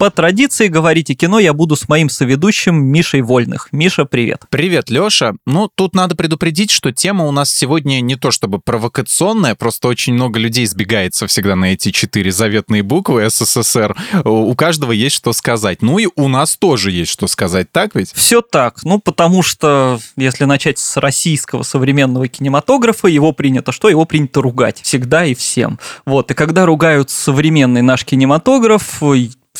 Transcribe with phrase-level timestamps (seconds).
[0.00, 3.68] По традиции говорить о кино я буду с моим соведущим Мишей Вольных.
[3.70, 4.44] Миша, привет.
[4.48, 5.34] Привет, Леша.
[5.44, 10.14] Ну, тут надо предупредить, что тема у нас сегодня не то чтобы провокационная, просто очень
[10.14, 13.94] много людей сбегается всегда на эти четыре заветные буквы СССР.
[14.24, 15.82] У каждого есть что сказать.
[15.82, 18.10] Ну и у нас тоже есть что сказать, так ведь?
[18.14, 18.82] Все так.
[18.84, 23.90] Ну, потому что, если начать с российского современного кинематографа, его принято что?
[23.90, 24.80] Его принято ругать.
[24.80, 25.78] Всегда и всем.
[26.06, 26.30] Вот.
[26.30, 29.02] И когда ругают современный наш кинематограф,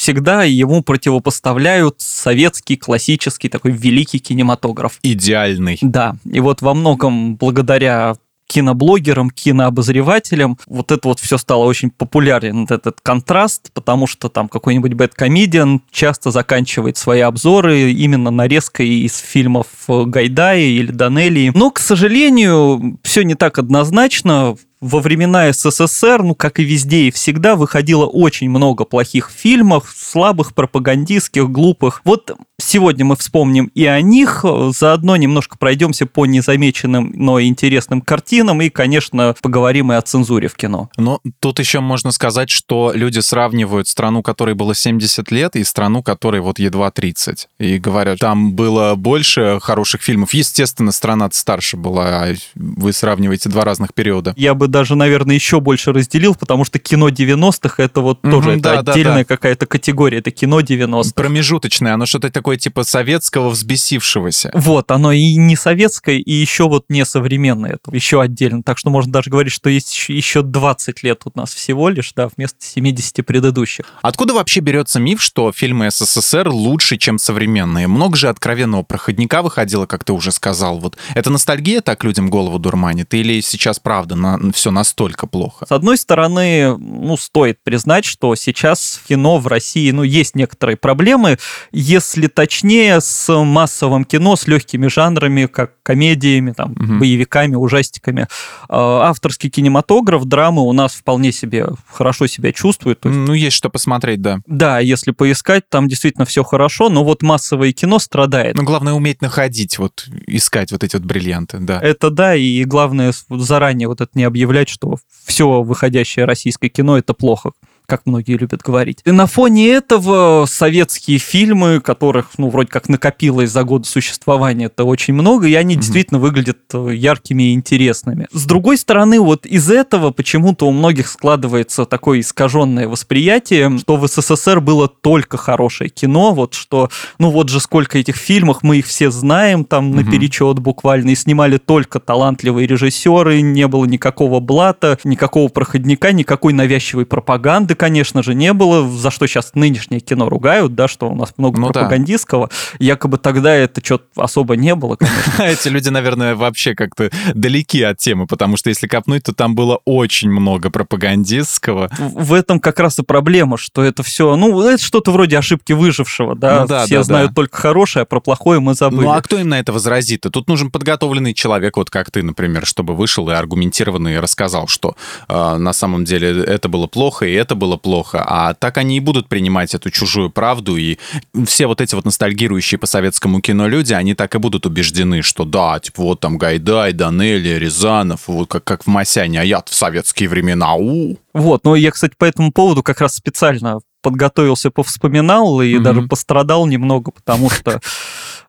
[0.01, 4.99] всегда ему противопоставляют советский, классический, такой великий кинематограф.
[5.03, 5.79] Идеальный.
[5.83, 10.59] Да, и вот во многом благодаря киноблогерам, кинообозревателям.
[10.67, 16.33] Вот это вот все стало очень популярен, этот контраст, потому что там какой-нибудь бэткомедиан часто
[16.33, 21.53] заканчивает свои обзоры именно нарезкой из фильмов Гайдая или Данелии.
[21.55, 27.11] Но, к сожалению, все не так однозначно во времена СССР, ну, как и везде и
[27.11, 32.01] всегда, выходило очень много плохих фильмов, слабых, пропагандистских, глупых.
[32.05, 38.63] Вот сегодня мы вспомним и о них, заодно немножко пройдемся по незамеченным, но интересным картинам,
[38.63, 40.89] и, конечно, поговорим и о цензуре в кино.
[40.97, 46.03] Но тут еще можно сказать, что люди сравнивают страну, которой было 70 лет, и страну,
[46.03, 47.49] которой вот едва 30.
[47.59, 50.33] И говорят, там было больше хороших фильмов.
[50.33, 54.35] Естественно, страна старше была, а вы сравниваете два разных периода.
[54.37, 58.57] Я бы даже, наверное, еще больше разделил, потому что кино 90-х это вот mm-hmm, тоже
[58.57, 59.25] да, это отдельная да, да.
[59.25, 61.13] какая-то категория, это кино 90-х.
[61.15, 64.51] Промежуточное, оно что-то такое типа советского взбесившегося.
[64.55, 68.63] Вот, оно и не советское, и еще вот не современное, это еще отдельно.
[68.63, 72.29] Так что можно даже говорить, что есть еще 20 лет у нас всего лишь, да,
[72.35, 73.87] вместо 70 предыдущих.
[74.03, 77.87] Откуда вообще берется миф, что фильмы СССР лучше, чем современные?
[77.87, 80.79] Много же откровенного проходника выходило, как ты уже сказал.
[80.79, 83.13] Вот это ностальгия так людям голову дурманит?
[83.15, 85.65] Или сейчас правда на, все настолько плохо?
[85.65, 90.77] С одной стороны, ну, стоит признать, что сейчас в кино в России, ну, есть некоторые
[90.77, 91.39] проблемы,
[91.73, 96.99] если точнее, с массовым кино, с легкими жанрами, как комедиями, там, угу.
[96.99, 98.29] боевиками, ужастиками.
[98.69, 103.03] А, авторский кинематограф, драмы у нас вполне себе хорошо себя чувствует.
[103.03, 103.17] Есть...
[103.17, 104.41] Ну, есть что посмотреть, да.
[104.47, 108.57] Да, если поискать, там действительно все хорошо, но вот массовое кино страдает.
[108.59, 111.81] Ну, главное уметь находить, вот искать вот эти вот бриллианты, да.
[111.81, 116.99] Это да, и главное заранее вот это не объявлять объявлять, что все выходящее российское кино
[116.99, 117.53] это плохо
[117.91, 119.01] как многие любят говорить.
[119.05, 124.85] И на фоне этого советские фильмы, которых, ну, вроде как накопилось за годы существования, это
[124.85, 125.79] очень много, и они mm-hmm.
[125.79, 128.29] действительно выглядят э, яркими и интересными.
[128.31, 134.07] С другой стороны, вот из этого почему-то у многих складывается такое искаженное восприятие, что в
[134.07, 138.87] СССР было только хорошее кино, вот что, ну вот же сколько этих фильмов, мы их
[138.87, 139.95] все знаем, там mm-hmm.
[139.97, 147.05] наперечет буквально, и снимали только талантливые режиссеры, не было никакого блата, никакого проходника, никакой навязчивой
[147.05, 151.33] пропаганды, конечно же, не было, за что сейчас нынешнее кино ругают, да, что у нас
[151.39, 152.49] много ну, пропагандистского.
[152.49, 152.77] Да.
[152.79, 155.43] Якобы тогда это что-то особо не было, конечно.
[155.43, 159.81] Эти люди, наверное, вообще как-то далеки от темы, потому что если копнуть, то там было
[159.87, 161.89] очень много пропагандистского.
[161.97, 166.37] В этом как раз и проблема, что это все, ну, это что-то вроде ошибки выжившего,
[166.37, 167.37] да, ну, да все да, знают да.
[167.37, 169.07] только хорошее, а про плохое мы забыли.
[169.07, 170.27] Ну, а кто им на это возразит?
[170.31, 174.97] Тут нужен подготовленный человек, вот как ты, например, чтобы вышел и аргументированно рассказал, что
[175.31, 178.97] э, на самом деле это было плохо, и это было было плохо, а так они
[178.97, 180.99] и будут принимать эту чужую правду, и
[181.47, 185.45] все вот эти вот ностальгирующие по советскому кино люди, они так и будут убеждены, что
[185.45, 189.75] да, типа вот там Гайдай, Данели, Рязанов, вот как, как в Масяне, а я в
[189.75, 195.61] советские времена, у Вот, но я, кстати, по этому поводу как раз специально подготовился, повспоминал
[195.61, 195.81] и mm-hmm.
[195.81, 197.81] даже пострадал немного, потому что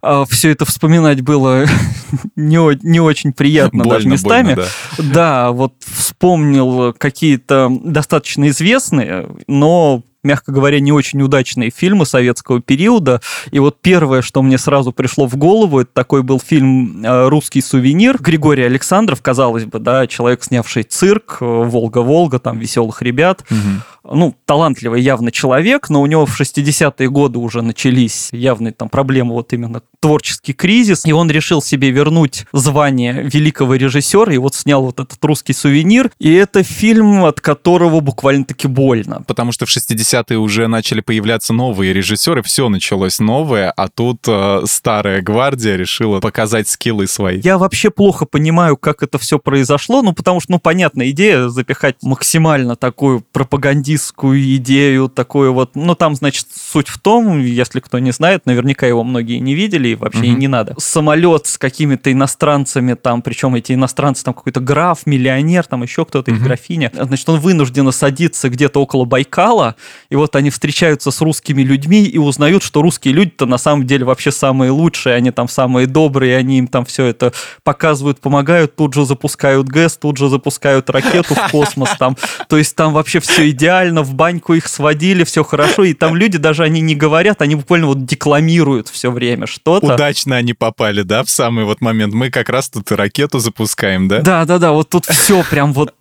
[0.02, 1.66] а, все это вспоминать было
[2.36, 4.56] не, не очень приятно больно, даже местами.
[4.56, 5.04] Больно, да.
[5.14, 13.22] да, вот вспомнил какие-то достаточно известные, но мягко говоря, не очень удачные фильмы советского периода.
[13.52, 17.62] И вот первое, что мне сразу пришло в голову, это такой был фильм э, «Русский
[17.62, 18.22] сувенир».
[18.22, 23.44] Григорий Александров, казалось бы, да, человек, снявший цирк, э, «Волга-Волга», там «Веселых ребят».
[23.50, 23.58] Угу
[24.04, 29.34] ну, талантливый явно человек, но у него в 60-е годы уже начались явные там проблемы,
[29.34, 34.82] вот именно творческий кризис, и он решил себе вернуть звание великого режиссера, и вот снял
[34.82, 39.24] вот этот русский сувенир, и это фильм, от которого буквально-таки больно.
[39.28, 44.62] Потому что в 60-е уже начали появляться новые режиссеры, все началось новое, а тут э,
[44.66, 47.40] старая гвардия решила показать скиллы свои.
[47.42, 51.98] Я вообще плохо понимаю, как это все произошло, ну, потому что, ну, понятная идея запихать
[52.02, 58.12] максимально такую пропагандистскую идею, такую вот, ну, там, значит, суть в том, если кто не
[58.12, 60.38] знает, наверняка его многие не видели, и вообще угу.
[60.38, 60.76] не надо.
[60.78, 66.32] Самолет с какими-то иностранцами, там, причем эти иностранцы, там какой-то граф, миллионер, там еще кто-то,
[66.32, 66.38] угу.
[66.38, 69.76] или графиня, значит, он вынужден садиться где-то около Байкала,
[70.10, 74.06] и вот они встречаются с русскими людьми и узнают, что русские люди-то на самом деле
[74.06, 77.34] вообще самые лучшие, они там самые добрые, они им там все это
[77.64, 82.16] показывают, помогают, тут же запускают ГЭС, тут же запускают ракету в космос, там,
[82.48, 86.38] то есть там вообще все идеально, в баньку их сводили, все хорошо, и там люди
[86.38, 89.96] даже, они не говорят, они буквально вот декламируют все время что-то.
[89.96, 92.14] Удачно они попали, да, в самый вот момент.
[92.14, 94.20] Мы как раз тут и ракету запускаем, да?
[94.22, 95.94] Да, да, да, вот тут все прям вот...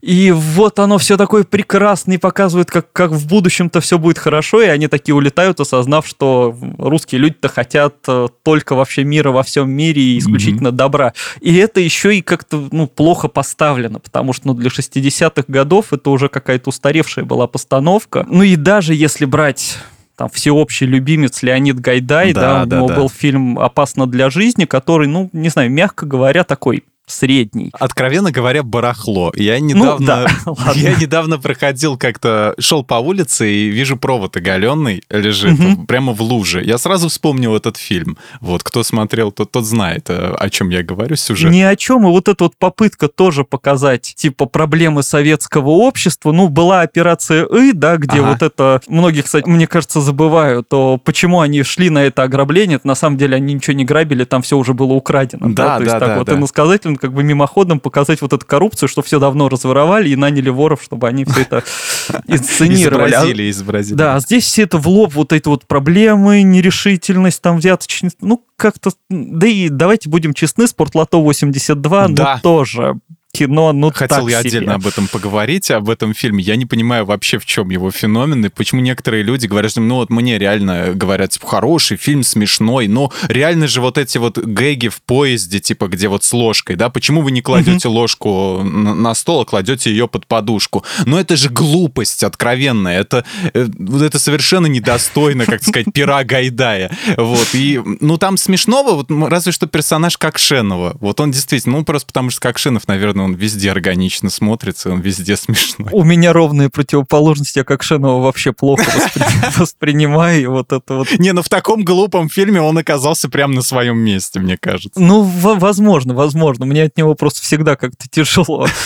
[0.00, 4.62] И вот оно все такое прекрасное и показывает, как, как в будущем-то все будет хорошо,
[4.62, 9.70] и они такие улетают, осознав, что русские люди-то хотят э, только вообще мира во всем
[9.70, 10.72] мире и исключительно mm-hmm.
[10.72, 11.12] добра.
[11.40, 16.10] И это еще и как-то ну, плохо поставлено, потому что ну, для 60-х годов это
[16.10, 18.24] уже какая-то устаревшая была постановка.
[18.28, 19.78] Ну и даже если брать
[20.18, 22.96] там всеобщий любимец Леонид Гайдай, да, да, да у него да.
[22.96, 27.70] был фильм «Опасно для жизни», который, ну, не знаю, мягко говоря, такой средний.
[27.72, 29.32] Откровенно говоря, барахло.
[29.34, 30.72] Я недавно, ну, да.
[30.74, 35.84] я недавно проходил как-то, шел по улице и вижу провод оголенный лежит угу.
[35.86, 36.62] прямо в луже.
[36.64, 38.18] Я сразу вспомнил этот фильм.
[38.40, 41.50] Вот, кто смотрел, тот, тот знает, э, о чем я говорю, сюжет.
[41.50, 42.06] Ни о чем.
[42.06, 46.32] И вот эта вот попытка тоже показать, типа, проблемы советского общества.
[46.32, 48.28] Ну, была операция «И», да, где ага.
[48.30, 48.80] вот это...
[48.88, 52.76] Многие, кстати, мне кажется, забывают, то почему они шли на это ограбление.
[52.76, 55.48] Это, на самом деле они ничего не грабили, там все уже было украдено.
[55.48, 56.34] Да, да, то есть да, так да, вот да.
[56.34, 60.82] иносказательно как бы мимоходом показать вот эту коррупцию, что все давно разворовали и наняли воров,
[60.82, 61.64] чтобы они все это
[62.26, 63.10] инсценировали.
[63.10, 63.96] Изобразили, изобразили.
[63.96, 68.44] Да, а здесь все это в лоб, вот эти вот проблемы, нерешительность, там взяточность, ну,
[68.56, 72.34] как-то, да и давайте будем честны, Спортлото 82, да.
[72.34, 72.96] ну, тоже
[73.38, 74.48] кино, ну Хотел так я себе.
[74.48, 76.42] отдельно об этом поговорить, об этом фильме.
[76.42, 79.96] Я не понимаю вообще, в чем его феномен, и почему некоторые люди говорят, что, ну
[79.96, 84.88] вот мне реально говорят, типа, хороший фильм, смешной, но реально же вот эти вот гэги
[84.88, 89.42] в поезде, типа, где вот с ложкой, да, почему вы не кладете ложку на стол,
[89.42, 90.84] а кладете ее под подушку?
[91.06, 93.24] Но это же глупость откровенная, это,
[93.54, 93.68] э,
[94.02, 96.90] это совершенно недостойно, как сказать, пера Гайдая.
[97.16, 100.96] Вот, и, ну там смешного, вот разве что персонаж Кокшенова.
[101.00, 105.36] Вот он действительно, ну просто потому что Кокшенов, наверное, он везде органично смотрится, он везде
[105.36, 105.88] смешной.
[105.92, 108.84] У меня ровные противоположности, я как Шенова вообще плохо
[109.56, 111.18] воспринимаю вот это вот.
[111.18, 115.00] Не, ну в таком глупом фильме он оказался прямо на своем месте, мне кажется.
[115.00, 116.66] Ну, возможно, возможно.
[116.66, 118.66] Мне от него просто всегда как-то тяжело.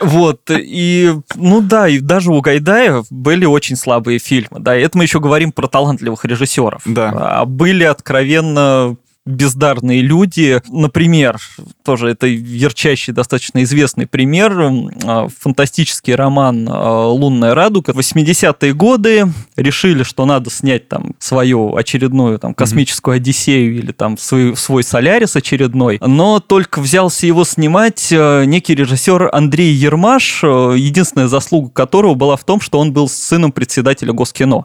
[0.00, 4.96] Вот, и, ну да, и даже у Гайдая были очень слабые фильмы, да, и это
[4.96, 6.82] мы еще говорим про талантливых режиссеров.
[6.86, 7.10] Да.
[7.14, 10.60] А были откровенно бездарные люди.
[10.68, 11.38] Например,
[11.84, 14.52] тоже это ярчайший, достаточно известный пример,
[15.04, 17.92] а, фантастический роман а, «Лунная радуга».
[17.92, 24.18] В 80-е годы решили, что надо снять там свою очередную там космическую Одиссею или там
[24.18, 31.28] свой, свой Солярис очередной, но только взялся его снимать а, некий режиссер Андрей Ермаш, единственная
[31.28, 34.64] заслуга которого была в том, что он был сыном председателя Госкино.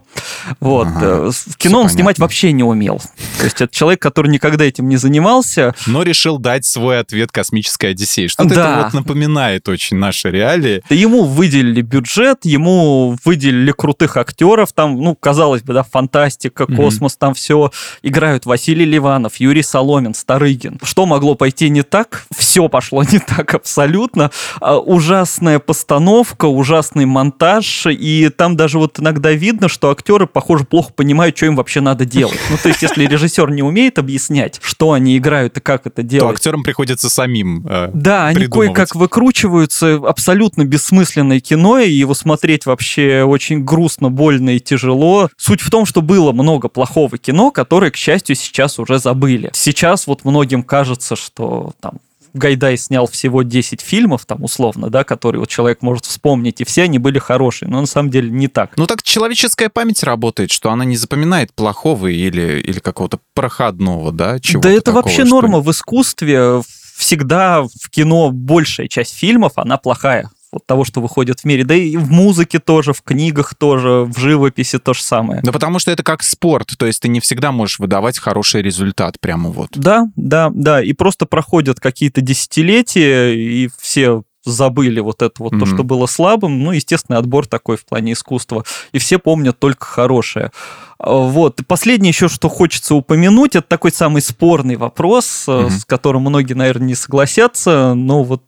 [0.58, 0.88] Вот.
[0.88, 1.88] Ага, в кино он понятно.
[1.90, 3.00] снимать вообще не умел.
[3.38, 5.74] То есть это человек, который никогда никогда этим не занимался.
[5.86, 8.28] Но решил дать свой ответ «Космической Одиссее».
[8.28, 8.72] Что-то да.
[8.72, 10.82] это вот напоминает очень наши реалии.
[10.88, 17.18] Ему выделили бюджет, ему выделили крутых актеров, там, ну, казалось бы, да, фантастика, космос, mm-hmm.
[17.18, 17.70] там все
[18.02, 20.80] играют Василий Ливанов, Юрий Соломин, Старыгин.
[20.82, 22.24] Что могло пойти не так?
[22.36, 24.30] Все пошло не так абсолютно.
[24.60, 30.92] А, ужасная постановка, ужасный монтаж, и там даже вот иногда видно, что актеры, похоже, плохо
[30.94, 32.38] понимают, что им вообще надо делать.
[32.50, 36.02] Ну, то есть, если режиссер не умеет объяснять, понять, что они играют и как это
[36.02, 36.28] делать.
[36.28, 42.66] То актерам приходится самим э, Да, они кое-как выкручиваются, абсолютно бессмысленное кино, и его смотреть
[42.66, 45.28] вообще очень грустно, больно и тяжело.
[45.36, 49.50] Суть в том, что было много плохого кино, которое, к счастью, сейчас уже забыли.
[49.52, 51.94] Сейчас вот многим кажется, что там
[52.34, 56.82] Гайдай снял всего 10 фильмов, там, условно, да, которые вот человек может вспомнить, и все
[56.84, 58.76] они были хорошие, но на самом деле не так.
[58.76, 64.40] Ну так человеческая память работает, что она не запоминает плохого или, или какого-то проходного, да,
[64.40, 66.62] чего Да это такого, вообще норма в искусстве,
[66.96, 70.30] всегда в кино большая часть фильмов, она плохая
[70.66, 71.64] того, что выходит в мире.
[71.64, 75.40] Да и в музыке тоже, в книгах тоже, в живописи то же самое.
[75.42, 79.20] Да потому что это как спорт, то есть ты не всегда можешь выдавать хороший результат
[79.20, 79.70] прямо вот.
[79.74, 85.58] Да, да, да, и просто проходят какие-то десятилетия, и все забыли вот это вот mm-hmm.
[85.60, 86.62] то, что было слабым.
[86.62, 88.64] Ну, естественный отбор такой в плане искусства.
[88.92, 90.50] И все помнят только хорошее.
[90.98, 91.60] А, вот.
[91.60, 95.70] И последнее еще, что хочется упомянуть, это такой самый спорный вопрос, mm-hmm.
[95.70, 98.42] с которым многие, наверное, не согласятся, но вот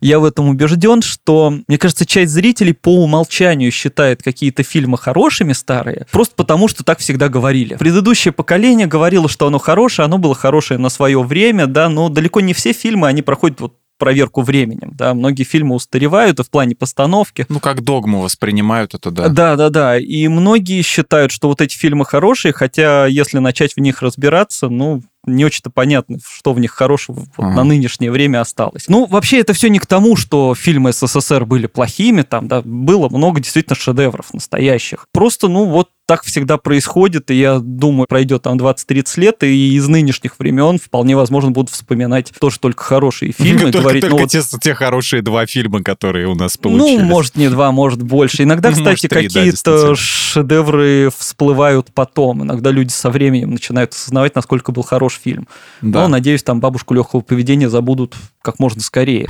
[0.00, 5.52] я в этом убежден, что, мне кажется, часть зрителей по умолчанию считает какие-то фильмы хорошими
[5.52, 7.76] старые, просто потому, что так всегда говорили.
[7.76, 12.40] Предыдущее поколение говорило, что оно хорошее, оно было хорошее на свое время, да, но далеко
[12.40, 16.74] не все фильмы, они проходят вот проверку временем, да, многие фильмы устаревают и в плане
[16.74, 17.46] постановки.
[17.48, 19.28] Ну, как догму воспринимают это, да.
[19.28, 23.80] Да, да, да, и многие считают, что вот эти фильмы хорошие, хотя если начать в
[23.80, 27.56] них разбираться, ну, не очень-то понятно, что в них хорошего вот ага.
[27.56, 28.84] на нынешнее время осталось.
[28.88, 33.08] Ну, вообще, это все не к тому, что фильмы СССР были плохими, там, да, было
[33.08, 35.06] много действительно шедевров настоящих.
[35.12, 39.88] Просто, ну, вот так всегда происходит, и я думаю, пройдет там 20-30 лет, и из
[39.88, 43.72] нынешних времен вполне возможно будут вспоминать тоже только хорошие фильмы.
[43.72, 47.00] Только, говорить, только ну, те, вот, те хорошие два фильма, которые у нас получились.
[47.00, 48.42] Ну, может, не два, может, больше.
[48.42, 52.42] Иногда, кстати, какие-то да, шедевры всплывают потом.
[52.42, 55.48] Иногда люди со временем начинают осознавать, насколько был хороший фильм.
[55.82, 56.02] Да.
[56.02, 59.26] Но, надеюсь, там бабушку легкого поведения забудут как можно скорее.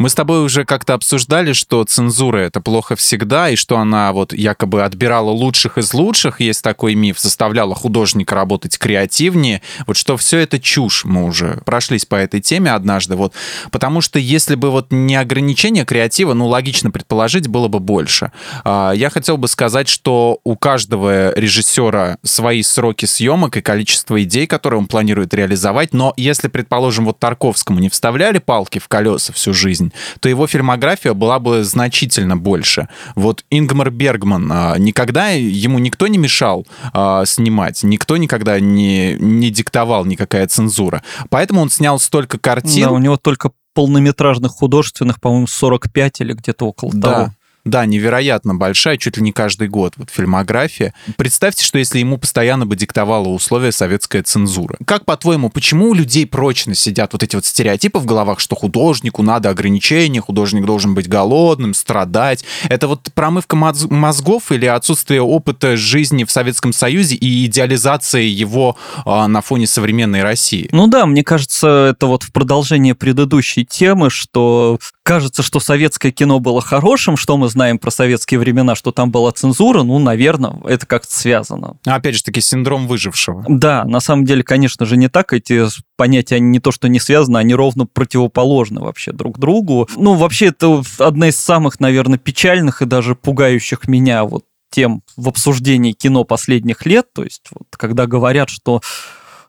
[0.00, 4.32] Мы с тобой уже как-то обсуждали, что цензура это плохо всегда, и что она вот
[4.32, 9.60] якобы отбирала лучших из лучших, есть такой миф, заставляла художника работать креативнее.
[9.86, 13.34] Вот что все это чушь, мы уже прошлись по этой теме однажды, вот.
[13.70, 18.32] Потому что если бы вот не ограничение креатива, ну, логично предположить, было бы больше.
[18.64, 24.46] А, я хотел бы сказать, что у каждого режиссера свои сроки съемок и количество идей,
[24.46, 29.52] которые он планирует реализовать, но если, предположим, вот Тарковскому не вставляли палки в колеса всю
[29.52, 29.89] жизнь,
[30.20, 32.88] то его фильмография была бы значительно больше.
[33.14, 39.50] Вот Ингмар Бергман, а, никогда ему никто не мешал а, снимать, никто никогда не, не
[39.50, 41.02] диктовал никакая цензура.
[41.28, 42.84] Поэтому он снял столько картин.
[42.84, 47.12] Да, у него только полнометражных художественных, по-моему, 45 или где-то около да.
[47.12, 47.32] того.
[47.64, 50.94] Да, невероятно большая, чуть ли не каждый год вот фильмография.
[51.16, 54.76] Представьте, что если ему постоянно бы диктовала условия советская цензура.
[54.86, 59.22] Как, по-твоему, почему у людей прочно сидят вот эти вот стереотипы в головах, что художнику
[59.22, 62.44] надо ограничения, художник должен быть голодным, страдать?
[62.68, 69.28] Это вот промывка мозгов или отсутствие опыта жизни в Советском Союзе и идеализация его а,
[69.28, 70.68] на фоне современной России?
[70.72, 76.38] Ну да, мне кажется, это вот в продолжение предыдущей темы, что кажется, что советское кино
[76.38, 80.86] было хорошим, что мы знаем про советские времена, что там была цензура, ну, наверное, это
[80.86, 81.76] как-то связано.
[81.84, 83.44] Опять же таки, синдром выжившего.
[83.48, 85.32] Да, на самом деле, конечно же, не так.
[85.32, 85.66] Эти
[85.96, 89.88] понятия, они не то, что не связаны, они ровно противоположны вообще друг другу.
[89.96, 95.28] Ну, вообще, это одна из самых, наверное, печальных и даже пугающих меня вот тем в
[95.28, 98.80] обсуждении кино последних лет, то есть вот, когда говорят, что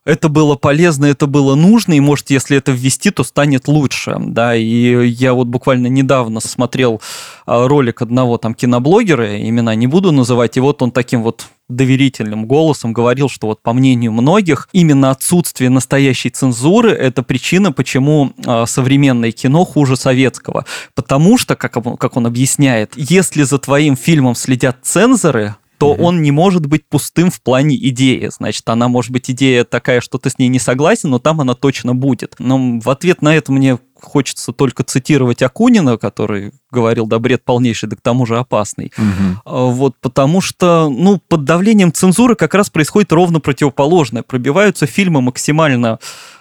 [0.05, 4.55] это было полезно, это было нужно, и может, если это ввести, то станет лучше, да,
[4.55, 7.01] и я вот буквально недавно смотрел
[7.46, 12.46] а, ролик одного там киноблогера, имена не буду называть, и вот он таким вот доверительным
[12.46, 18.65] голосом говорил, что вот по мнению многих именно отсутствие настоящей цензуры– это причина, почему э,
[18.67, 20.65] современное кино хуже советского.
[20.96, 26.01] Потому что, как, как он объясняет, если за твоим фильмом следят цензоры, то mm-hmm.
[26.03, 28.29] он не может быть пустым в плане идеи.
[28.31, 31.55] Значит, она может быть идея такая, что ты с ней не согласен, но там она
[31.55, 32.35] точно будет.
[32.38, 37.89] Но в ответ на это мне хочется только цитировать Акунина, который говорил, да, бред полнейший,
[37.89, 38.93] да к тому же опасный.
[38.95, 39.71] Угу.
[39.71, 44.21] Вот потому что, ну, под давлением цензуры как раз происходит ровно противоположное.
[44.21, 45.97] Пробиваются фильмы максимально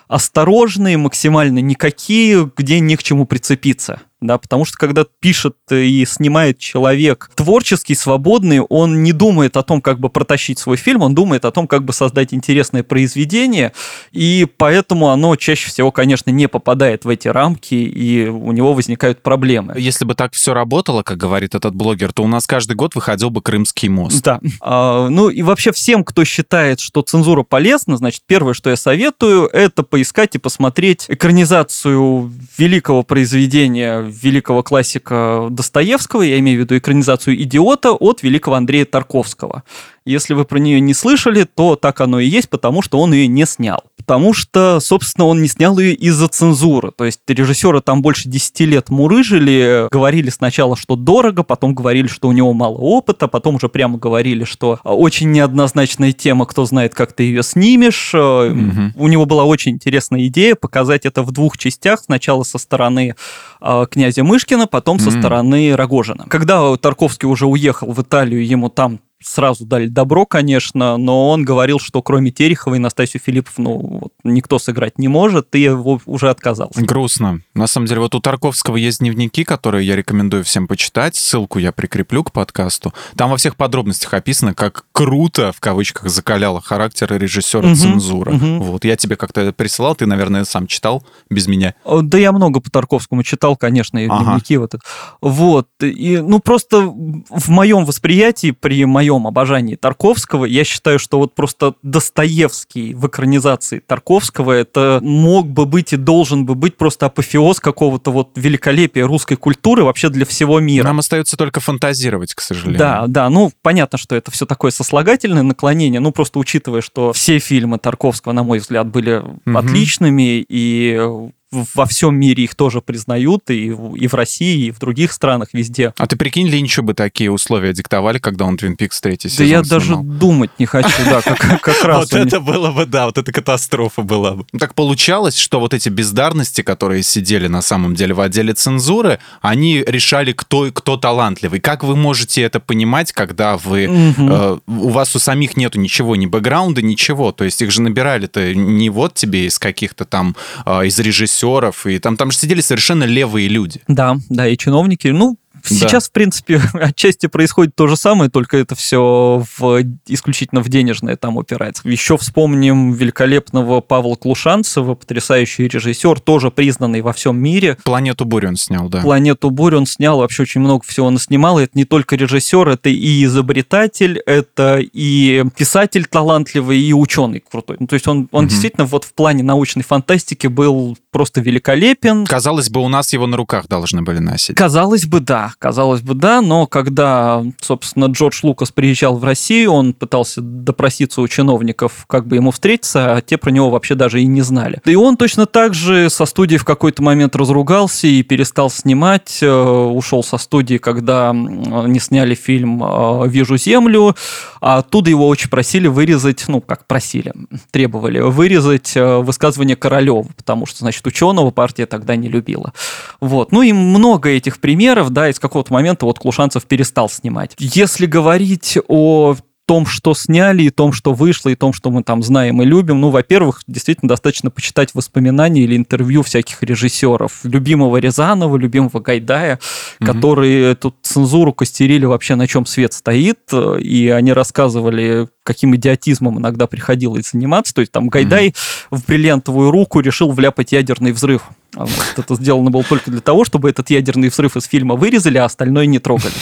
[0.07, 6.59] осторожные, максимально никакие, где не к чему прицепиться да, потому что когда пишет и снимает
[6.59, 11.45] человек творческий, свободный, он не думает о том, как бы протащить свой фильм, он думает
[11.45, 13.73] о том, как бы создать интересное произведение,
[14.13, 19.23] и поэтому оно чаще всего, конечно, не попадает в эти рамки, и у него возникают
[19.23, 19.75] проблемы.
[19.79, 23.31] Если бы так все работало, как говорит этот блогер, то у нас каждый год выходил
[23.31, 24.23] бы Крымский мост.
[24.23, 24.41] Да.
[24.61, 29.47] А, ну и вообще всем, кто считает, что цензура полезна, значит, первое, что я советую,
[29.47, 37.41] это поискать и посмотреть экранизацию великого произведения великого классика Достоевского, я имею в виду экранизацию
[37.43, 39.65] «Идиота» от великого Андрея Тарковского.
[40.05, 43.27] Если вы про нее не слышали, то так оно и есть, потому что он ее
[43.27, 46.91] не снял потому что, собственно, он не снял ее из-за цензуры.
[46.91, 52.27] То есть режиссеры там больше 10 лет мурыжили, говорили сначала, что дорого, потом говорили, что
[52.27, 57.13] у него мало опыта, потом уже прямо говорили, что очень неоднозначная тема, кто знает, как
[57.13, 58.13] ты ее снимешь.
[58.13, 58.95] Угу.
[58.97, 62.01] У него была очень интересная идея показать это в двух частях.
[62.01, 63.15] Сначала со стороны
[63.61, 66.27] э, князя Мышкина, потом со стороны Рогожина.
[66.29, 71.79] Когда Тарковский уже уехал в Италию, ему там сразу дали добро, конечно, но он говорил,
[71.79, 76.81] что кроме Терехова и Настасью Филипповну вот, никто сыграть не может, и его уже отказался.
[76.83, 77.43] Грустно.
[77.55, 81.17] На самом деле, вот у Тарковского есть дневники, которые я рекомендую всем почитать.
[81.17, 82.95] Ссылку я прикреплю к подкасту.
[83.17, 88.33] Там во всех подробностях описано, как круто, в кавычках, закаляла характер режиссера угу, цензура.
[88.33, 88.63] Угу.
[88.63, 88.85] Вот.
[88.85, 91.75] Я тебе как-то присылал, ты, наверное, сам читал без меня.
[91.85, 94.25] Да я много по Тарковскому читал, конечно, и ага.
[94.25, 94.85] дневники вот это.
[95.21, 95.69] Вот.
[95.83, 101.35] И, ну, просто в моем восприятии, при моем моем обожании Тарковского, я считаю, что вот
[101.35, 107.61] просто Достоевский в экранизации Тарковского это мог бы быть и должен бы быть просто апофеоз
[107.61, 110.85] какого-то вот великолепия русской культуры вообще для всего мира.
[110.85, 112.79] Нам остается только фантазировать, к сожалению.
[112.79, 117.39] Да, да, ну понятно, что это все такое сослагательное наклонение, ну просто учитывая, что все
[117.39, 119.59] фильмы Тарковского, на мой взгляд, были угу.
[119.59, 125.13] отличными, и во всем мире их тоже признают, и, и в России, и в других
[125.13, 125.93] странах, везде.
[125.99, 129.51] А ты прикинь, Линчу бы такие условия диктовали, когда он Твин Пикс третий сезон Да
[129.51, 129.81] я снимал?
[129.81, 132.13] даже думать не хочу, да, как, как раз.
[132.13, 134.47] Вот это было бы, да, вот это катастрофа была бы.
[134.59, 139.83] Так получалось, что вот эти бездарности, которые сидели на самом деле в отделе цензуры, они
[139.87, 141.61] решали, кто, кто талантливый.
[141.61, 146.27] Как вы можете это понимать, когда вы, э, у вас у самих нету ничего, ни
[146.27, 150.99] бэкграунда, ничего, то есть их же набирали-то не вот тебе из каких-то там, э, из
[150.99, 153.81] режиссеров, режиссеров, и там, там же сидели совершенно левые люди.
[153.89, 156.09] Да, да, и чиновники, ну, Сейчас, да.
[156.09, 161.37] в принципе, отчасти происходит то же самое, только это все в, исключительно в денежное там
[161.37, 161.89] упирается.
[161.89, 167.77] Еще вспомним великолепного Павла Клушанцева, потрясающий режиссер, тоже признанный во всем мире.
[167.85, 169.01] «Планету бурь» он снял, да.
[169.01, 171.59] «Планету бурь» он снял, вообще очень много всего он снимал.
[171.59, 177.77] И это не только режиссер, это и изобретатель, это и писатель талантливый, и ученый крутой.
[177.81, 178.51] Ну, то есть он, он угу.
[178.51, 182.27] действительно вот в плане научной фантастики был просто великолепен.
[182.27, 184.57] Казалось бы, у нас его на руках должны были носить.
[184.57, 189.93] Казалось бы, да казалось бы, да, но когда, собственно, Джордж Лукас приезжал в Россию, он
[189.93, 194.27] пытался допроситься у чиновников, как бы ему встретиться, а те про него вообще даже и
[194.27, 194.81] не знали.
[194.85, 199.51] И он точно так же со студии в какой-то момент разругался и перестал снимать, э,
[199.51, 204.15] ушел со студии, когда не сняли фильм э, «Вижу землю»,
[204.61, 207.33] а оттуда его очень просили вырезать, ну, как просили,
[207.71, 212.73] требовали вырезать э, высказывание Королева, потому что, значит, ученого партия тогда не любила.
[213.21, 213.53] Вот.
[213.53, 217.55] Ну и много этих примеров, да, из какого-то момента вот Клушанцев перестал снимать.
[217.59, 219.37] Если говорить о
[219.71, 223.01] том, что сняли, и том, что вышло, и том, что мы там знаем и любим,
[223.01, 227.45] ну, во-первых, действительно достаточно почитать воспоминания или интервью всяких режиссеров.
[227.45, 229.61] Любимого Рязанова, любимого Гайдая,
[230.01, 230.13] угу.
[230.13, 236.69] которые эту цензуру костерили вообще на чем свет стоит, и они рассказывали, каким идиотизмом иногда
[236.69, 237.75] приходилось заниматься.
[237.75, 238.55] То есть там Гайдай
[238.91, 239.01] угу.
[239.01, 241.43] в бриллиантовую руку решил вляпать ядерный взрыв
[241.77, 242.05] а вот.
[242.17, 245.87] Это сделано было только для того, чтобы этот ядерный взрыв из фильма вырезали, а остальное
[245.87, 246.33] не трогали.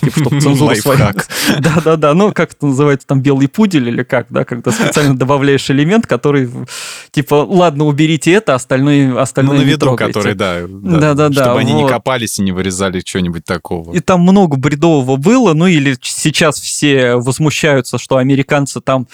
[0.00, 1.14] Типа, чтобы цензура своя...
[1.60, 6.08] Да-да-да, ну, как это называется, там, белый пудель или как, да, когда специально добавляешь элемент,
[6.08, 6.50] который,
[7.12, 10.62] типа, ладно, уберите это, остальное, остальное ну, на виду, который, да.
[10.66, 11.44] Да-да-да.
[11.44, 13.92] Чтобы они не копались и не вырезали чего-нибудь такого.
[13.94, 19.06] И там много бредового было, ну, или сейчас все возмущаются, что американцы там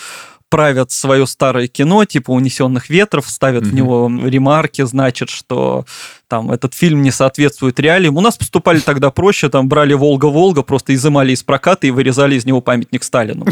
[0.48, 3.70] правят свое старое кино, типа «Унесенных ветров», ставят mm-hmm.
[3.70, 5.84] в него ремарки, значит, что
[6.28, 8.16] там этот фильм не соответствует реалиям.
[8.16, 12.44] У нас поступали тогда проще, там брали «Волга-Волга», просто изымали из проката и вырезали из
[12.44, 13.46] него памятник Сталину.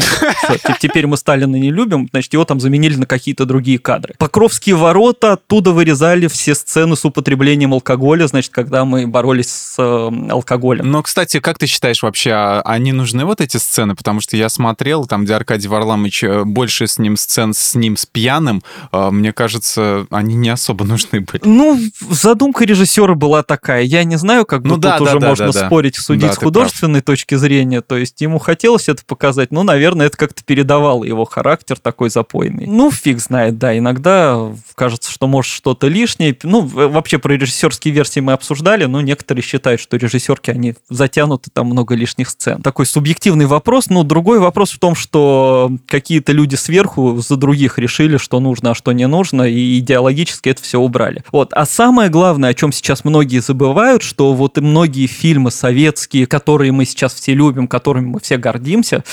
[0.79, 4.13] теперь мы Сталина не любим, значит, его там заменили на какие-то другие кадры.
[4.19, 10.31] Покровские ворота, оттуда вырезали все сцены с употреблением алкоголя, значит, когда мы боролись с э,
[10.31, 10.89] алкоголем.
[10.89, 13.95] Но, кстати, как ты считаешь вообще, а они нужны вот эти сцены?
[13.95, 17.97] Потому что я смотрел, там, где Аркадий Варламович э, больше с ним сцен с ним
[17.97, 18.61] с пьяным,
[18.91, 21.41] э, мне кажется, они не особо нужны были.
[21.43, 23.83] Ну, задумка режиссера была такая.
[23.83, 26.37] Я не знаю, как бы ну, тут да, уже да, можно да, спорить, судить с
[26.37, 27.81] художественной точки зрения.
[27.81, 32.65] То есть ему хотелось это показать, ну, наверное, это как-то передавало его характер такой запойный.
[32.67, 36.37] Ну, фиг знает, да, иногда кажется, что может что-то лишнее.
[36.43, 41.67] Ну, вообще про режиссерские версии мы обсуждали, но некоторые считают, что режиссерки, они затянуты, там
[41.67, 42.61] много лишних сцен.
[42.61, 43.89] Такой субъективный вопрос.
[43.89, 48.75] Ну, другой вопрос в том, что какие-то люди сверху за других решили, что нужно, а
[48.75, 51.23] что не нужно, и идеологически это все убрали.
[51.31, 51.53] Вот.
[51.53, 56.85] А самое главное, чем сейчас многие забывают, что вот и многие фильмы советские, которые мы
[56.85, 59.03] сейчас все любим, которыми мы все гордимся,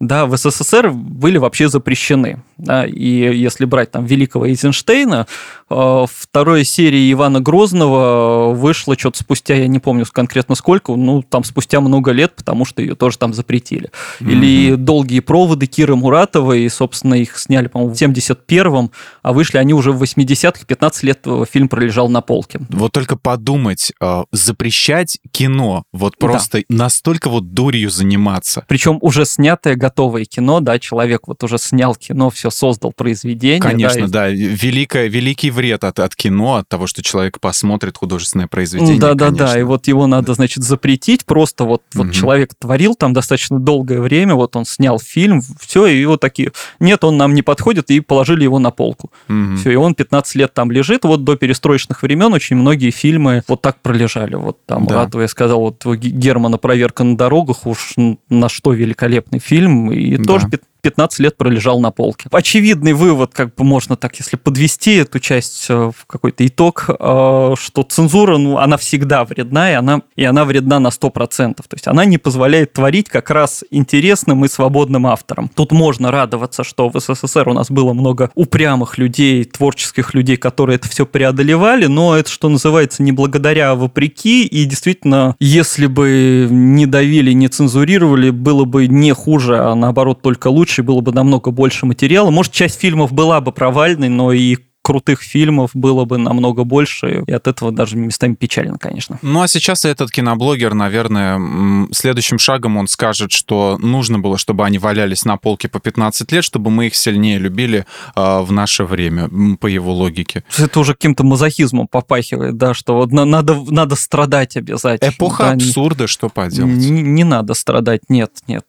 [0.00, 2.42] да, в СССР были вообще запрещены.
[2.62, 5.26] Да, и если брать там великого Эйзенштейна,
[5.68, 11.42] э, второй серии Ивана Грозного вышла что-то спустя, я не помню конкретно сколько, ну, там
[11.42, 13.90] спустя много лет, потому что ее тоже там запретили.
[14.20, 19.90] Или «Долгие проводы» Киры Муратовой, собственно, их сняли, по-моему, в 71-м, а вышли они уже
[19.90, 22.60] в 80-х, 15 лет фильм пролежал на полке.
[22.68, 26.76] Вот только подумать, э, запрещать кино, вот просто да.
[26.76, 28.64] настолько вот дурью заниматься.
[28.68, 33.60] Причем уже снятое, готовое кино, да, человек вот уже снял кино, все создал произведение.
[33.60, 34.28] Конечно, да, да.
[34.28, 39.00] Великое, великий вред от, от кино, от того, что человек посмотрит художественное произведение.
[39.00, 42.12] Да, да, да, и вот его надо, значит, запретить, просто вот, вот угу.
[42.12, 47.02] человек творил там достаточно долгое время, вот он снял фильм, все, и вот такие, нет,
[47.04, 49.10] он нам не подходит, и положили его на полку.
[49.28, 49.56] Угу.
[49.56, 53.62] Все, и он 15 лет там лежит, вот до перестроечных времен очень многие фильмы вот
[53.62, 54.96] так пролежали, вот там, да.
[54.96, 57.94] Рату я сказал, вот Германа «Проверка на дорогах», уж
[58.28, 60.24] на что великолепный фильм, и да.
[60.24, 60.48] тоже
[60.82, 62.28] 15 лет пролежал на полке.
[62.32, 67.54] Очевидный вывод, как бы можно так, если подвести эту часть э, в какой-то итог, э,
[67.56, 71.54] что цензура, ну, она всегда вредна, и она, и она вредна на 100%.
[71.54, 75.48] То есть она не позволяет творить как раз интересным и свободным авторам.
[75.48, 80.76] Тут можно радоваться, что в СССР у нас было много упрямых людей, творческих людей, которые
[80.76, 86.48] это все преодолевали, но это, что называется, не благодаря, а вопреки, и действительно, если бы
[86.50, 91.12] не давили, не цензурировали, было бы не хуже, а наоборот только лучше, лучше, было бы
[91.12, 92.30] намного больше материала.
[92.30, 97.32] Может, часть фильмов была бы провальной, но и крутых фильмов было бы намного больше, и
[97.32, 99.18] от этого даже местами печально, конечно.
[99.22, 104.78] Ну а сейчас этот киноблогер, наверное, следующим шагом он скажет, что нужно было, чтобы они
[104.78, 109.30] валялись на полке по 15 лет, чтобы мы их сильнее любили э, в наше время,
[109.60, 110.42] по его логике.
[110.58, 115.10] Это уже каким-то мазохизмом попахивает, да, что вот надо, надо страдать обязательно.
[115.10, 116.74] Эпоха да, абсурда, что поделать?
[116.74, 118.64] Не, не надо страдать, нет, нет.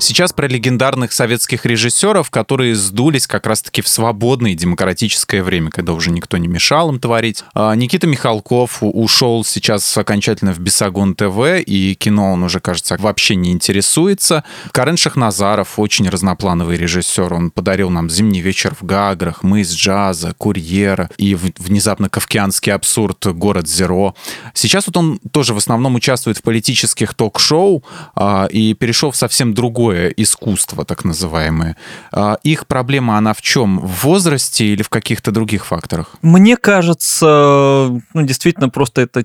[0.00, 6.10] Сейчас про легендарных советских режиссеров, которые сдулись как раз-таки в свободное демократическое время, когда уже
[6.10, 7.44] никто не мешал им творить.
[7.54, 13.36] А, Никита Михалков ушел сейчас окончательно в Бесогон ТВ, и кино он уже, кажется, вообще
[13.36, 14.42] не интересуется.
[14.72, 17.32] Карен Шахназаров очень разноплановый режиссер.
[17.32, 23.24] Он подарил нам «Зимний вечер в Гаграх», «Мы из джаза», «Курьера» и внезапно «Кавкианский абсурд»,
[23.26, 24.16] «Город Зеро».
[24.54, 27.84] Сейчас вот он тоже в основном участвует в политических ток-шоу
[28.16, 31.76] а, и перешел в совсем другое другое искусство, так называемое.
[32.12, 33.78] А, их проблема, она в чем?
[33.80, 36.16] В возрасте или в каких-то других факторах?
[36.22, 39.24] Мне кажется, ну, действительно, просто это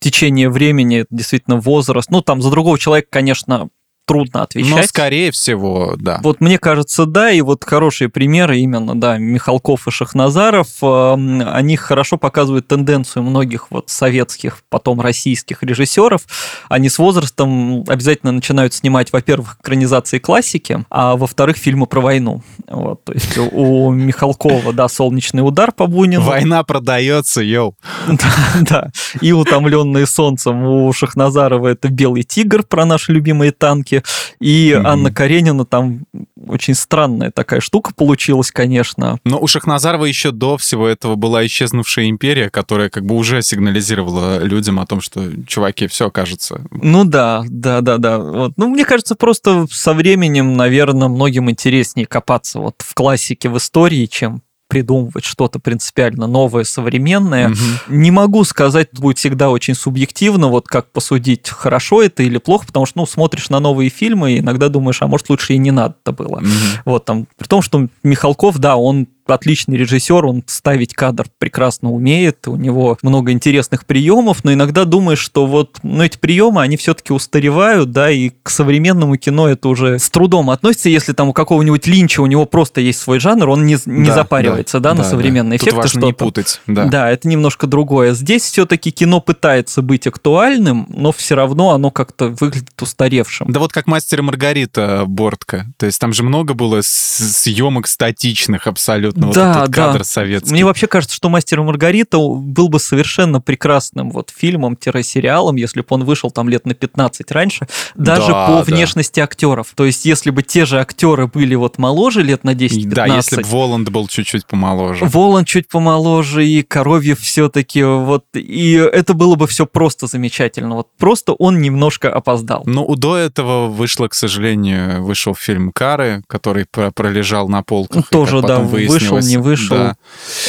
[0.00, 2.10] течение времени, действительно возраст.
[2.10, 3.68] Ну, там за другого человека, конечно,
[4.08, 4.70] трудно отвечать.
[4.70, 6.20] Но, скорее всего, да.
[6.22, 11.76] Вот мне кажется, да, и вот хорошие примеры именно, да, Михалков и Шахназаров, эм, они
[11.76, 16.22] хорошо показывают тенденцию многих вот советских, потом российских режиссеров.
[16.70, 22.42] Они с возрастом обязательно начинают снимать, во-первых, экранизации классики, а во-вторых, фильмы про войну.
[22.66, 26.22] Вот, то есть у Михалкова, да, «Солнечный удар» по Бунину.
[26.22, 27.76] Война продается, йоу.
[28.08, 28.30] Да,
[28.62, 28.90] да.
[29.20, 33.97] И «Утомленные солнцем» у Шахназарова это «Белый тигр» про наши любимые танки.
[34.40, 34.82] И mm-hmm.
[34.84, 36.04] Анна Каренина там
[36.46, 39.18] очень странная такая штука получилась, конечно.
[39.24, 44.42] Но у Шахназарова еще до всего этого была исчезнувшая империя, которая как бы уже сигнализировала
[44.42, 46.62] людям о том, что, чуваки, все кажется.
[46.70, 48.18] Ну да, да, да, да.
[48.18, 48.52] Вот.
[48.56, 54.06] Ну, мне кажется, просто со временем, наверное, многим интереснее копаться вот в классике, в истории,
[54.06, 57.50] чем придумывать что-то принципиально новое, современное.
[57.50, 57.56] Угу.
[57.88, 62.86] Не могу сказать, будет всегда очень субъективно, вот как посудить, хорошо это или плохо, потому
[62.86, 66.12] что, ну, смотришь на новые фильмы и иногда думаешь, а может, лучше и не надо-то
[66.12, 66.36] было.
[66.36, 66.46] Угу.
[66.84, 72.48] Вот там, при том, что Михалков, да, он отличный режиссер, он ставить кадр прекрасно умеет,
[72.48, 77.12] у него много интересных приемов, но иногда думаешь, что вот ну, эти приемы, они все-таки
[77.12, 81.86] устаревают, да, и к современному кино это уже с трудом относится, если там у какого-нибудь
[81.86, 85.02] Линча у него просто есть свой жанр, он не, не да, запаривается, да, да, на
[85.02, 85.64] да, современные да.
[85.64, 85.70] эффекты.
[85.70, 86.84] Тут важно не путать, да.
[86.86, 88.14] Да, это немножко другое.
[88.14, 93.50] Здесь все-таки кино пытается быть актуальным, но все равно оно как-то выглядит устаревшим.
[93.50, 98.66] Да вот как «Мастер и Маргарита» Бортка, то есть там же много было съемок статичных
[98.66, 99.86] абсолютно абсолютно да, вот этот да.
[99.86, 100.52] кадр советский.
[100.52, 105.86] Мне вообще кажется, что «Мастер и Маргарита» был бы совершенно прекрасным вот фильмом-сериалом, если бы
[105.90, 108.62] он вышел там лет на 15 раньше, даже да, по да.
[108.62, 109.68] внешности актеров.
[109.74, 112.88] То есть, если бы те же актеры были вот моложе лет на 10-15.
[112.88, 115.04] Да, если бы Воланд был чуть-чуть помоложе.
[115.06, 120.76] Воланд чуть помоложе, и Коровьев все-таки вот, и это было бы все просто замечательно.
[120.76, 122.62] Вот просто он немножко опоздал.
[122.66, 128.08] Ну, до этого вышло, к сожалению, вышел фильм «Кары», который пролежал на полках.
[128.08, 129.76] Тоже, да, вышел вышел, не вышел.
[129.76, 129.96] Да.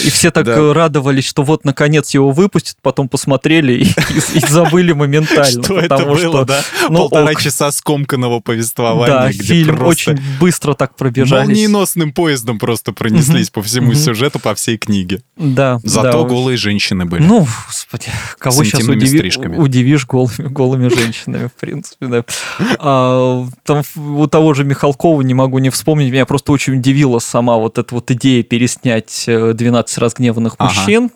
[0.04, 0.74] И все так да.
[0.74, 3.84] радовались, что вот наконец его выпустят, потом посмотрели и,
[4.34, 5.64] и, и забыли моментально.
[5.64, 6.62] Что это было, что, да?
[6.90, 7.42] Ну, Полтора ок.
[7.42, 9.08] часа скомканного повествования.
[9.08, 10.12] Да, фильм просто...
[10.12, 11.48] очень быстро так пробежались.
[11.48, 15.22] Молниеносным поездом просто пронеслись по всему сюжету, по всей книге.
[15.38, 15.80] Да.
[15.84, 17.24] Зато голые женщины были.
[17.24, 19.32] Ну, господи, кого сейчас удиви...
[19.58, 22.26] удивишь голыми, голыми женщинами, в принципе, да.
[22.80, 27.58] А, там у того же Михалкова не могу не вспомнить, меня просто очень удивила сама
[27.58, 30.74] вот эта вот идея переснять 12 э, разгневанных ага.
[30.74, 31.12] мужчин.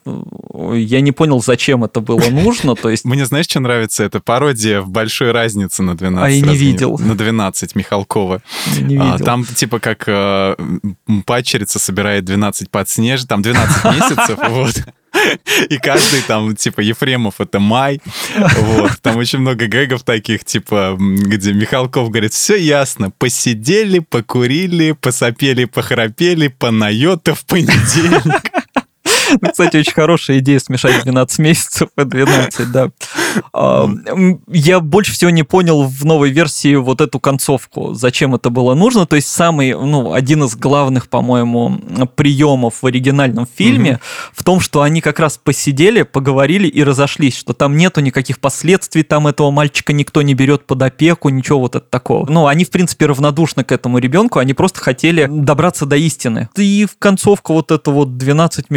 [0.73, 3.03] Я не понял, зачем это было нужно, то есть...
[3.03, 4.03] Мне знаешь, что нравится?
[4.03, 6.25] Это пародия в большой разнице на 12.
[6.25, 6.97] А я не видел.
[6.99, 8.41] На 12 Михалкова.
[8.79, 9.25] Не а, видел.
[9.25, 10.55] Там типа как э,
[11.25, 14.75] пачерица собирает 12 подснеж, там 12 месяцев, вот.
[15.69, 18.01] И каждый там, типа, Ефремов это май.
[18.35, 18.91] Вот.
[19.01, 26.47] Там очень много гэгов таких, типа, где Михалков говорит, все ясно, посидели, покурили, посопели, похрапели,
[26.47, 28.52] понайота в понедельник.
[29.41, 32.89] Ну, кстати, очень хорошая идея смешать 12 месяцев и 12, да.
[33.53, 33.89] А,
[34.47, 39.05] я больше всего не понял в новой версии вот эту концовку, зачем это было нужно.
[39.05, 41.79] То есть самый, ну, один из главных, по-моему,
[42.15, 43.99] приемов в оригинальном фильме
[44.33, 49.03] в том, что они как раз посидели, поговорили и разошлись, что там нету никаких последствий,
[49.03, 52.29] там этого мальчика никто не берет под опеку, ничего вот это такого.
[52.29, 56.49] Ну, они, в принципе, равнодушны к этому ребенку, они просто хотели добраться до истины.
[56.55, 58.69] И в концовку вот это вот 12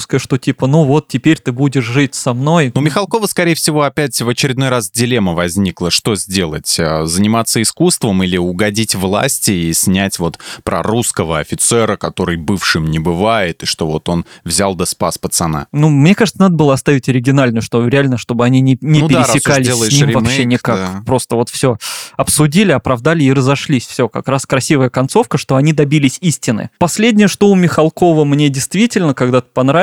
[0.00, 2.72] Михалковская, что типа, ну вот, теперь ты будешь жить со мной.
[2.74, 6.76] Ну, Михалкова, скорее всего, опять опять в очередной раз дилемма возникла, что сделать?
[6.78, 12.98] Э, заниматься искусством или угодить власти и снять вот про русского офицера, который бывшим не
[12.98, 15.66] бывает, и что вот он взял да спас пацана?
[15.72, 19.68] Ну, мне кажется, надо было оставить оригинальную, что реально, чтобы они не, не ну пересекались
[19.68, 20.76] да, с ним ремейк, вообще никак.
[20.76, 21.02] Да.
[21.04, 21.76] Просто вот все
[22.16, 23.86] обсудили, оправдали и разошлись.
[23.86, 26.70] Все, как раз красивая концовка, что они добились истины.
[26.78, 29.79] Последнее, что у Михалкова мне действительно когда-то понравилось,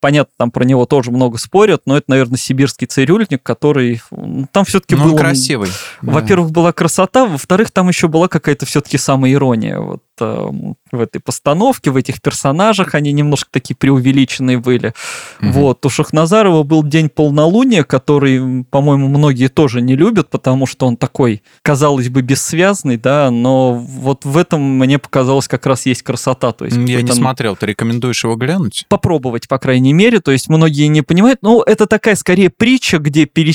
[0.00, 4.00] понятно, там про него тоже много спорят, но это, наверное, сибирский цирюльник, который
[4.52, 5.16] там все-таки ну, был...
[5.16, 5.70] красивый.
[6.02, 9.80] Во-первых, была красота, во-вторых, там еще была какая-то все-таки самая ирония.
[9.80, 10.48] Вот э,
[10.92, 14.94] в этой постановке, в этих персонажах они немножко такие преувеличенные были.
[15.40, 15.50] Угу.
[15.50, 15.86] Вот.
[15.86, 21.42] У Шахназарова был день полнолуния, который, по-моему, многие тоже не любят, потому что он такой,
[21.62, 26.52] казалось бы, бессвязный, да, но вот в этом мне показалось как раз есть красота.
[26.52, 28.86] То есть Я не смотрел, ты рекомендуешь его глянуть?
[28.88, 33.26] Попробовать, по крайней мере, то есть многие не понимают, ну, это такая скорее притча, где
[33.26, 33.52] пере,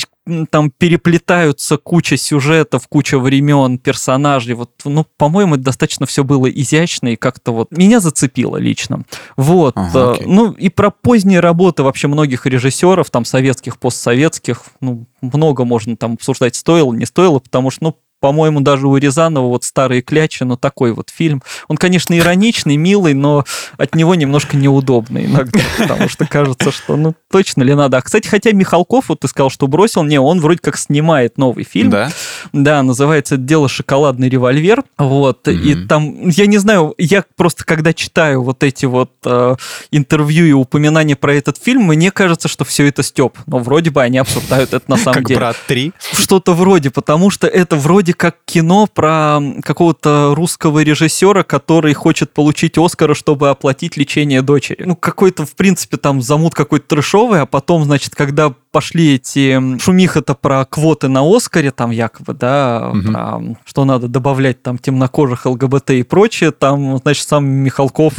[0.50, 7.08] там переплетаются куча сюжетов, куча времен, персонажей, вот, ну, по-моему, это достаточно все было изящно
[7.08, 9.02] и как-то вот меня зацепило лично.
[9.36, 9.74] Вот.
[9.76, 15.64] Ага, э, ну и про поздние работы вообще многих режиссеров, там советских, постсоветских, ну, много
[15.64, 20.00] можно там обсуждать, стоило, не стоило, потому что, ну, по-моему, даже у Рязанова вот «Старые
[20.00, 21.42] клячи», ну, такой вот фильм.
[21.66, 23.44] Он, конечно, ироничный, милый, но
[23.76, 27.96] от него немножко неудобный иногда, потому что кажется, что, ну, точно ли надо.
[27.96, 31.64] А, кстати, хотя Михалков, вот ты сказал, что бросил, не, он вроде как снимает новый
[31.64, 31.90] фильм.
[31.90, 32.12] Да?
[32.52, 34.84] Да, называется «Дело шоколадный револьвер».
[34.98, 35.54] Вот, mm-hmm.
[35.54, 39.56] и там, я не знаю, я просто когда читаю вот эти вот э,
[39.90, 43.36] интервью и упоминания про этот фильм, мне кажется, что все это степ.
[43.48, 45.40] Но вроде бы они обсуждают это на самом как деле.
[45.40, 45.92] «Брат 3»?
[46.12, 52.32] Что-то вроде, потому что это вроде вроде как кино про какого-то русского режиссера, который хочет
[52.32, 54.84] получить Оскара, чтобы оплатить лечение дочери.
[54.84, 60.34] Ну, какой-то, в принципе, там замут какой-то трешовый, а потом, значит, когда пошли эти шумиха-то
[60.34, 63.12] про квоты на Оскаре, там якобы, да, угу.
[63.12, 68.14] про, что надо добавлять там темнокожих ЛГБТ и прочее, там, значит, сам Михалков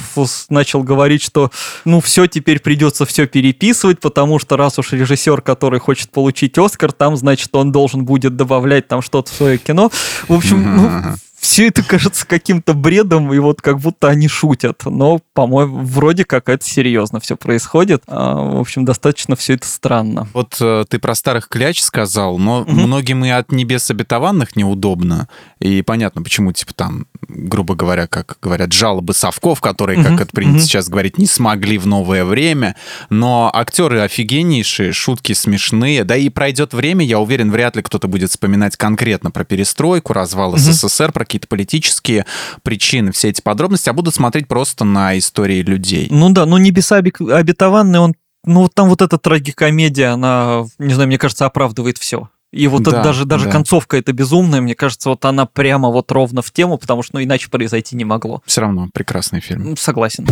[0.49, 1.51] начал говорить, что,
[1.83, 6.91] ну, все, теперь придется все переписывать, потому что раз уж режиссер, который хочет получить Оскар,
[6.91, 9.91] там, значит, он должен будет добавлять там что-то в свое кино,
[10.27, 10.91] в общем, ну,
[11.43, 14.83] все это кажется каким-то бредом, и вот как будто они шутят.
[14.85, 18.01] Но, по-моему, вроде как это серьезно все происходит.
[18.07, 20.29] А, в общем, достаточно все это странно.
[20.33, 22.71] Вот э, ты про старых кляч сказал, но угу.
[22.71, 25.27] многим и от небес обетованных неудобно.
[25.59, 30.07] И понятно, почему, типа, там, грубо говоря, как говорят, жалобы совков, которые, угу.
[30.07, 30.63] как это принято угу.
[30.63, 32.75] сейчас говорить, не смогли в новое время.
[33.09, 36.03] Но актеры офигеннейшие, шутки смешные.
[36.03, 40.51] Да и пройдет время, я уверен, вряд ли кто-то будет вспоминать конкретно про перестройку, развал
[40.51, 40.57] угу.
[40.57, 42.25] СССР, про какие-то политические
[42.61, 46.07] причины, все эти подробности, а будут смотреть просто на истории людей.
[46.09, 48.13] Ну да, но «Небеса обетованные», он
[48.45, 52.29] ну, вот там вот эта трагикомедия, она, не знаю, мне кажется, оправдывает все.
[52.53, 53.51] И вот да, это даже, даже да.
[53.51, 57.23] концовка это безумная, мне кажется, вот она прямо вот ровно в тему, потому что ну
[57.23, 58.43] иначе произойти не могло.
[58.45, 59.75] Все равно прекрасный фильм.
[59.75, 60.27] Согласен.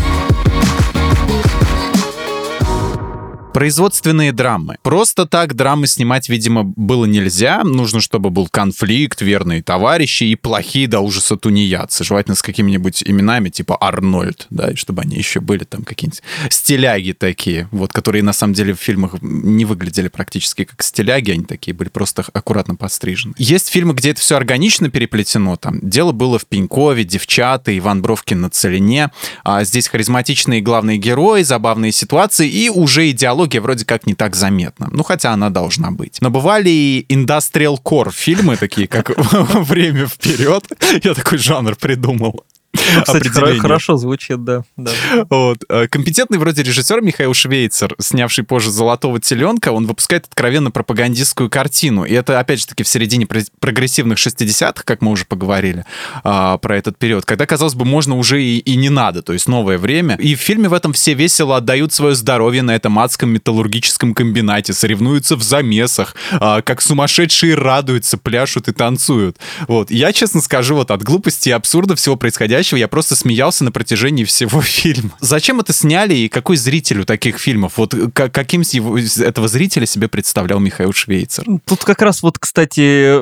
[3.54, 4.78] Производственные драмы.
[4.82, 7.64] Просто так драмы снимать, видимо, было нельзя.
[7.66, 12.06] Нужно, чтобы был конфликт, верные товарищи и плохие до ужаса тунеядцы.
[12.06, 17.12] Желательно с какими-нибудь именами, типа Арнольд, да, и чтобы они еще были там какие-нибудь стиляги
[17.12, 21.74] такие, вот, которые на самом деле в фильмах не выглядели практически как стиляги, они такие
[21.74, 23.34] были просто аккуратно подстрижены.
[23.38, 28.40] Есть фильмы, где это все органично переплетено, там, дело было в Пенькове, Девчата, Иван Бровкин
[28.40, 29.12] на Целине,
[29.44, 34.90] а здесь харизматичные главные герои, забавные ситуации и уже идеология вроде как не так заметна.
[34.92, 36.18] Ну, хотя она должна быть.
[36.22, 40.66] Но бывали и индастриал кор фильмы, такие как «Время вперед».
[41.04, 42.46] Я такой жанр придумал.
[42.74, 44.64] Ну, кстати, хорошо звучит, да.
[44.78, 44.92] да.
[45.30, 45.64] Вот.
[45.70, 52.06] Э, компетентный вроде режиссер Михаил Швейцер, снявший позже «Золотого теленка», он выпускает откровенно пропагандистскую картину.
[52.06, 55.86] И это, опять же таки, в середине прогрессивных 60-х, как мы уже поговорили
[56.24, 59.48] а, про этот период, когда, казалось бы, можно уже и, и не надо, то есть
[59.48, 60.16] новое время.
[60.16, 64.74] И в фильме в этом все весело отдают свое здоровье на этом адском металлургическом комбинате,
[64.74, 69.38] соревнуются в замесах, а, как сумасшедшие радуются, пляшут и танцуют.
[69.68, 69.92] Вот.
[69.92, 73.72] Я, честно скажу, вот от глупости и абсурда всего происходящего происходящего я просто смеялся на
[73.72, 75.12] протяжении всего фильма.
[75.20, 77.74] Зачем это сняли и какой зритель у таких фильмов?
[77.78, 81.46] Вот каким его, этого зрителя себе представлял Михаил Швейцер?
[81.66, 83.20] Тут как раз вот, кстати,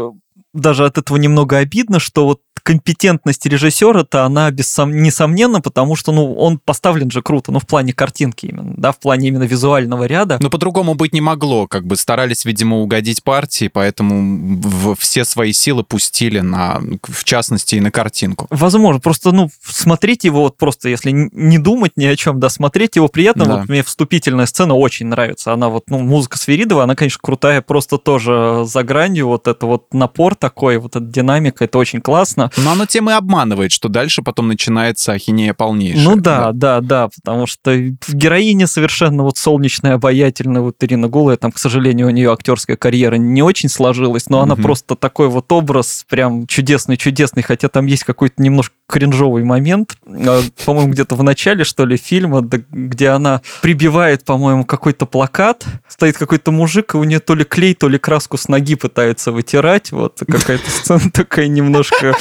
[0.54, 5.02] даже от этого немного обидно, что вот компетентность режиссера-то она бессом...
[5.02, 9.00] несомненно, потому что ну, он поставлен же круто, ну, в плане картинки именно, да, в
[9.00, 10.38] плане именно визуального ряда.
[10.42, 15.54] Но по-другому быть не могло, как бы старались, видимо, угодить партии, поэтому в все свои
[15.54, 18.48] силы пустили на, в частности, и на картинку.
[18.50, 22.96] Возможно, просто, ну, смотреть его вот просто, если не думать ни о чем, да, смотреть
[22.96, 23.58] его приятно, да.
[23.58, 27.98] вот мне вступительная сцена очень нравится, она вот, ну, музыка Сверидова, она, конечно, крутая, просто
[27.98, 32.49] тоже за гранью, вот это вот напор такой, вот эта динамика, это очень классно.
[32.58, 36.04] Но оно тем и обманывает, что дальше потом начинается ахинея полнейшая.
[36.04, 41.08] Ну да, да, да, да, потому что в героине совершенно вот солнечная, обаятельная вот Ирина
[41.08, 44.44] Голая, там, к сожалению, у нее актерская карьера не очень сложилась, но угу.
[44.44, 50.42] она просто такой вот образ прям чудесный-чудесный, хотя там есть какой-то немножко кринжовый момент, а,
[50.66, 56.52] по-моему, где-то в начале, что ли, фильма, где она прибивает, по-моему, какой-то плакат, стоит какой-то
[56.52, 60.22] мужик, и у нее то ли клей, то ли краску с ноги пытается вытирать, вот
[60.28, 62.16] какая-то сцена такая немножко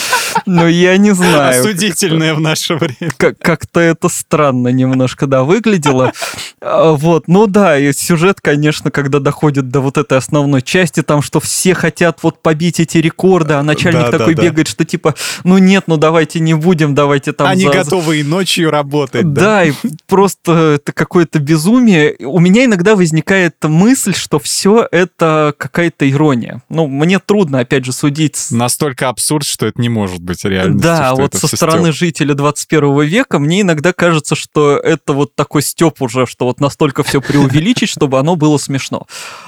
[0.47, 1.61] ну, я не знаю.
[1.61, 3.13] Осудительное в наше время.
[3.17, 6.13] Как-то это странно немножко, да, выглядело.
[6.61, 11.23] А, вот, ну да, и сюжет, конечно, когда доходит до вот этой основной части, там,
[11.23, 14.71] что все хотят вот побить эти рекорды, а начальник да, такой да, бегает, да.
[14.71, 15.15] что типа,
[15.45, 17.47] ну нет, ну давайте не будем, давайте там...
[17.47, 17.71] Они за...
[17.71, 19.33] готовы и ночью работать.
[19.33, 19.73] Да, да и
[20.07, 22.17] просто это какое-то безумие.
[22.21, 26.63] У меня иногда возникает мысль, что все это какая-то ирония.
[26.69, 28.49] Ну, мне трудно, опять же, судить...
[28.51, 30.83] Настолько абсурд, что это не может быть реальностью.
[30.83, 31.95] Да, вот со стороны стёб.
[31.95, 37.03] жителя 21 века мне иногда кажется, что это вот такой степ уже, что вот настолько
[37.03, 39.07] все преувеличить, чтобы оно было смешно.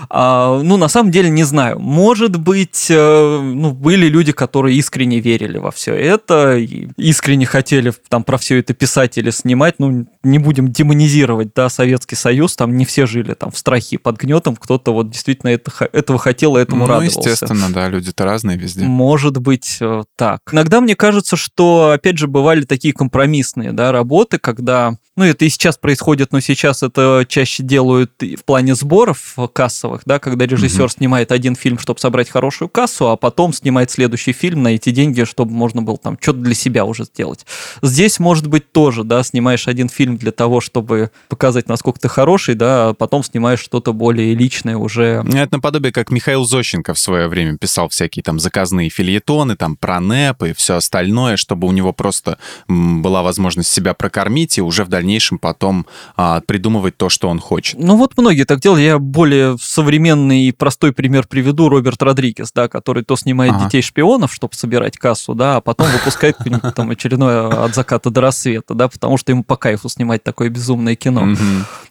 [0.09, 1.79] А, ну, на самом деле, не знаю.
[1.79, 6.57] Может быть, э, ну, были люди, которые искренне верили во все это,
[6.97, 9.77] искренне хотели там про все это писать или снимать.
[9.79, 14.19] Ну, не будем демонизировать, да, Советский Союз, там не все жили там в страхе под
[14.19, 17.21] гнетом, кто-то вот действительно это, этого хотел и этому ну, радовался.
[17.21, 18.85] Ну, естественно, да, люди-то разные везде.
[18.85, 20.41] Может быть, э, так.
[20.61, 25.51] Иногда мне кажется, что, опять же, бывали такие компромиссные, да, работы, когда ну, это и
[25.51, 30.95] сейчас происходит, но сейчас это чаще делают в плане сборов кассовых, да, когда режиссер mm-hmm.
[30.95, 35.25] снимает один фильм, чтобы собрать хорошую кассу, а потом снимает следующий фильм на эти деньги,
[35.25, 37.45] чтобы можно было там что-то для себя уже сделать.
[37.83, 42.55] Здесь, может быть, тоже, да, снимаешь один фильм для того, чтобы показать, насколько ты хороший,
[42.55, 45.23] да, а потом снимаешь что-то более личное уже.
[45.35, 50.01] Это наподобие, как Михаил Зощенко в свое время писал всякие там заказные фильетоны, там про
[50.01, 54.89] НЭП и все остальное, чтобы у него просто была возможность себя прокормить и уже в
[54.89, 57.79] дальнейшем дальнейшем потом а, придумывать то, что он хочет.
[57.81, 58.83] Ну вот многие так делают.
[58.83, 61.69] Я более современный и простой пример приведу.
[61.69, 63.65] Роберт Родригес, да, который то снимает ага.
[63.65, 66.37] детей-шпионов, чтобы собирать кассу, да, а потом выпускает
[66.77, 70.95] там очередное от заката до рассвета, да, потому что ему по кайфу снимать такое безумное
[70.95, 71.35] кино.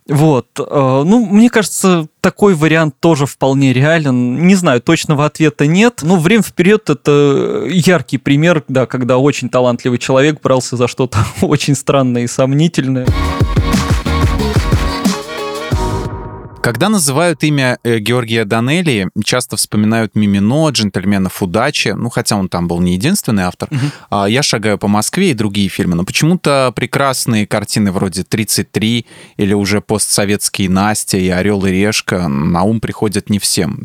[0.09, 0.47] Вот.
[0.59, 4.47] Э, ну, мне кажется, такой вариант тоже вполне реален.
[4.47, 6.01] Не знаю, точного ответа нет.
[6.01, 11.75] Но время вперед это яркий пример, да, когда очень талантливый человек брался за что-то очень
[11.75, 13.07] странное и сомнительное.
[16.69, 22.67] Когда называют имя э, Георгия Данелли, часто вспоминают Мимино, джентльменов удачи, ну, хотя он там
[22.67, 23.69] был не единственный автор.
[23.71, 24.25] Угу.
[24.27, 25.95] Я шагаю по Москве и другие фильмы.
[25.95, 29.03] Но почему-то прекрасные картины вроде «33»
[29.37, 33.83] или уже постсоветские «Настя» и «Орел и решка» на ум приходят не всем.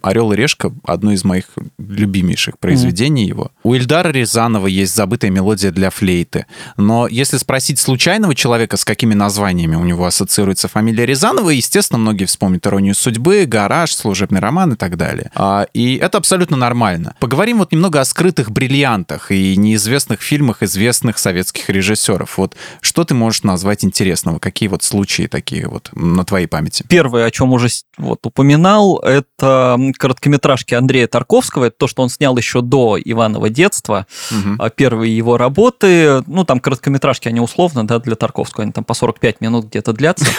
[0.00, 1.44] «Орел и решка»— одно из моих
[1.76, 3.28] любимейших произведений угу.
[3.28, 3.50] его.
[3.64, 6.46] У Ильдара Рязанова есть забытая мелодия для флейты.
[6.78, 12.13] Но если спросить случайного человека, с какими названиями у него ассоциируется фамилия Рязанова, естественно, многие
[12.22, 15.32] вспомнят «Иронию судьбы», «Гараж», «Служебный роман» и так далее.
[15.34, 17.16] А, и это абсолютно нормально.
[17.18, 22.38] Поговорим вот немного о скрытых бриллиантах и неизвестных фильмах известных советских режиссеров.
[22.38, 24.38] Вот что ты можешь назвать интересного?
[24.38, 26.84] Какие вот случаи такие вот на твоей памяти?
[26.88, 31.64] Первое, о чем уже вот упоминал, это короткометражки Андрея Тарковского.
[31.66, 34.06] Это то, что он снял еще до Иванова детства.
[34.30, 34.70] Угу.
[34.76, 39.40] Первые его работы, ну, там короткометражки, они условно, да, для Тарковского, они там по 45
[39.40, 40.26] минут где-то длятся.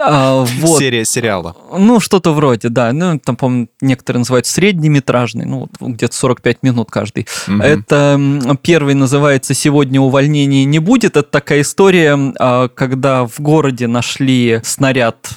[0.00, 0.78] А, вот.
[0.88, 1.54] Серия сериала.
[1.76, 2.94] Ну, что-то вроде, да.
[2.94, 7.26] Ну, там, по-моему, некоторые называют среднеметражный, ну, где-то 45 минут каждый.
[7.46, 7.58] Угу.
[7.58, 8.18] Это
[8.62, 11.18] первый называется «Сегодня увольнения не будет».
[11.18, 15.28] Это такая история, а, когда в городе нашли снаряд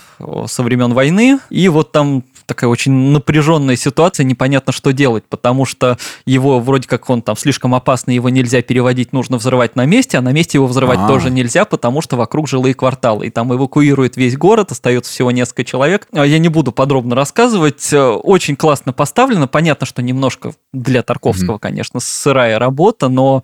[0.45, 5.97] со времен войны, и вот там такая очень напряженная ситуация, непонятно, что делать, потому что
[6.25, 10.21] его вроде как он там слишком опасный, его нельзя переводить, нужно взрывать на месте, а
[10.21, 11.07] на месте его взрывать А-а-а.
[11.07, 15.63] тоже нельзя, потому что вокруг жилые кварталы, и там эвакуирует весь город, остается всего несколько
[15.63, 16.09] человек.
[16.11, 21.59] А я не буду подробно рассказывать, очень классно поставлено, понятно, что немножко для Тарковского, mm-hmm.
[21.59, 23.43] конечно, сырая работа, но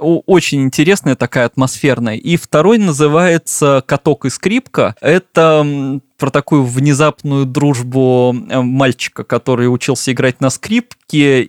[0.00, 2.16] очень интересная такая атмосферная.
[2.16, 4.96] И второй называется «Каток и скрипка».
[5.00, 11.00] Это про такую внезапную дружбу э, мальчика, который учился играть на скрипке,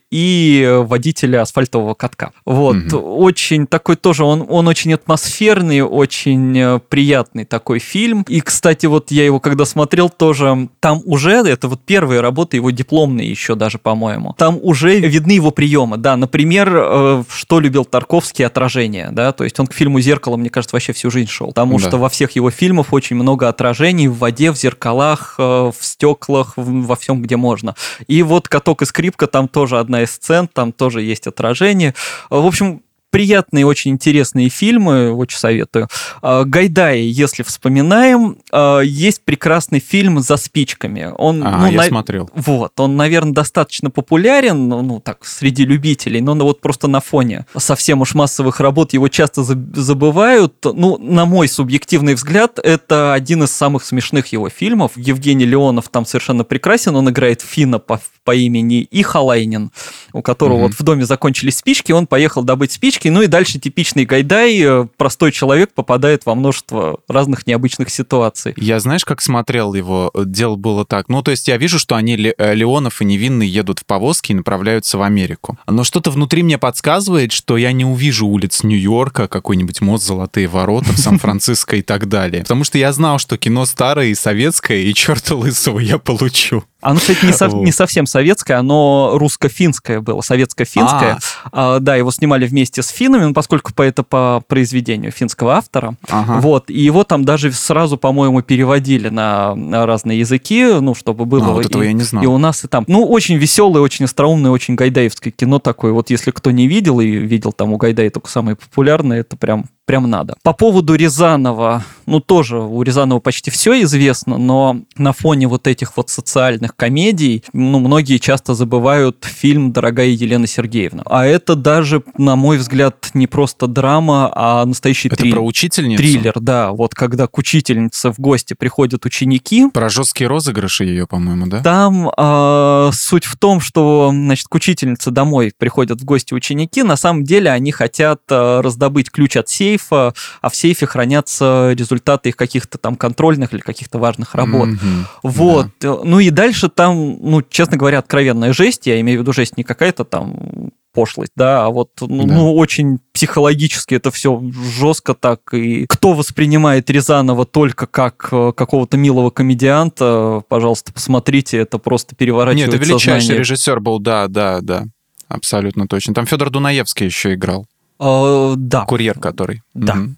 [0.09, 2.31] и водителя асфальтового катка.
[2.45, 2.97] Вот, угу.
[2.97, 8.25] очень такой тоже, он, он очень атмосферный, очень э, приятный такой фильм.
[8.27, 12.71] И, кстати, вот я его когда смотрел тоже, там уже, это вот первые работы его
[12.71, 18.45] дипломные еще даже, по-моему, там уже видны его приемы, да, например, э, что любил Тарковский,
[18.45, 21.77] отражение, да, то есть он к фильму «Зеркало», мне кажется, вообще всю жизнь шел, потому
[21.77, 21.87] да.
[21.87, 26.53] что во всех его фильмах очень много отражений в воде, в зеркалах, э, в стеклах,
[26.55, 27.75] во всем, где можно.
[28.07, 31.93] И вот «Каток и скрипка», там тоже одна из сцен, там тоже есть отражение.
[32.29, 32.81] В общем,
[33.11, 35.87] приятные, очень интересные фильмы, очень советую.
[36.21, 41.11] А, Гайдай, если вспоминаем, а, есть прекрасный фильм «За спичками».
[41.17, 41.83] Он, а, ну, я на...
[41.83, 42.29] смотрел.
[42.33, 47.45] Вот, он, наверное, достаточно популярен, ну, ну, так, среди любителей, но вот просто на фоне
[47.55, 50.55] совсем уж массовых работ его часто забывают.
[50.63, 54.93] Ну, на мой субъективный взгляд, это один из самых смешных его фильмов.
[54.95, 59.71] Евгений Леонов там совершенно прекрасен, он играет Фина по, по имени Ихалайнин,
[60.13, 60.63] у которого угу.
[60.67, 63.07] вот в доме закончились спички, он поехал добыть спички.
[63.07, 68.53] Ну и дальше типичный гайдай, э, простой человек попадает во множество разных необычных ситуаций.
[68.57, 70.11] Я знаешь, как смотрел его?
[70.15, 71.09] Дело было так.
[71.09, 74.35] Ну, то есть я вижу, что они, э, Леонов и Невинный, едут в повозке и
[74.35, 75.57] направляются в Америку.
[75.67, 80.93] Но что-то внутри мне подсказывает, что я не увижу улиц Нью-Йорка, какой-нибудь мост «Золотые ворота»
[80.93, 82.43] в Сан-Франциско и так далее.
[82.43, 86.63] Потому что я знал, что кино старое и советское, и черта лысого я получу.
[86.81, 91.19] Оно, кстати, не, со, не совсем советское, оно русско-финское было, советско-финское.
[91.51, 91.75] А.
[91.75, 95.95] А, да, его снимали вместе с финнами, ну, поскольку по, это по произведению финского автора.
[96.09, 96.39] Ага.
[96.41, 101.47] Вот, и его там даже сразу, по-моему, переводили на, на разные языки, ну, чтобы было...
[101.47, 102.23] А, вот этого и, я не знал.
[102.23, 102.85] И у нас, и там.
[102.87, 105.91] Ну, очень веселое, очень остроумное, очень гайдаевское кино такое.
[105.91, 109.65] Вот если кто не видел и видел там у Гайдая только самое популярное, это прям
[109.91, 110.35] прям надо.
[110.41, 115.97] По поводу Рязанова, ну тоже у Рязанова почти все известно, но на фоне вот этих
[115.97, 121.03] вот социальных комедий, ну многие часто забывают фильм «Дорогая Елена Сергеевна».
[121.05, 125.31] А это даже, на мой взгляд, не просто драма, а настоящий это три...
[125.31, 126.01] про учительницу?
[126.01, 126.33] триллер.
[126.39, 129.67] Да, вот когда к учительнице в гости приходят ученики.
[129.73, 131.61] Про жесткие розыгрыши ее, по-моему, да?
[131.61, 136.95] Там э, суть в том, что, значит, к учительнице домой приходят в гости ученики, на
[136.95, 142.29] самом деле они хотят э, раздобыть ключ от сейфа, сейфа, а в сейфе хранятся результаты
[142.29, 144.69] их каких-то там контрольных или каких-то важных работ.
[144.69, 145.05] Mm-hmm.
[145.23, 145.67] Вот.
[145.79, 145.97] Да.
[146.03, 149.63] Ну и дальше там, ну, честно говоря, откровенная жесть, я имею в виду жесть не
[149.63, 152.33] какая-то там пошлость, да, а вот, ну, да.
[152.33, 154.41] ну, очень психологически это все
[154.77, 161.77] жестко так, и кто воспринимает Рязанова только как э, какого-то милого комедианта, пожалуйста, посмотрите, это
[161.77, 163.39] просто переворачивает Нет, это величайший сознание.
[163.39, 164.85] режиссер был, да, да, да,
[165.29, 166.13] абсолютно точно.
[166.13, 167.67] Там Федор Дунаевский еще играл.
[168.01, 168.85] Uh, да.
[168.85, 169.61] Курьер который.
[169.75, 169.93] Да.
[169.93, 170.09] Угу.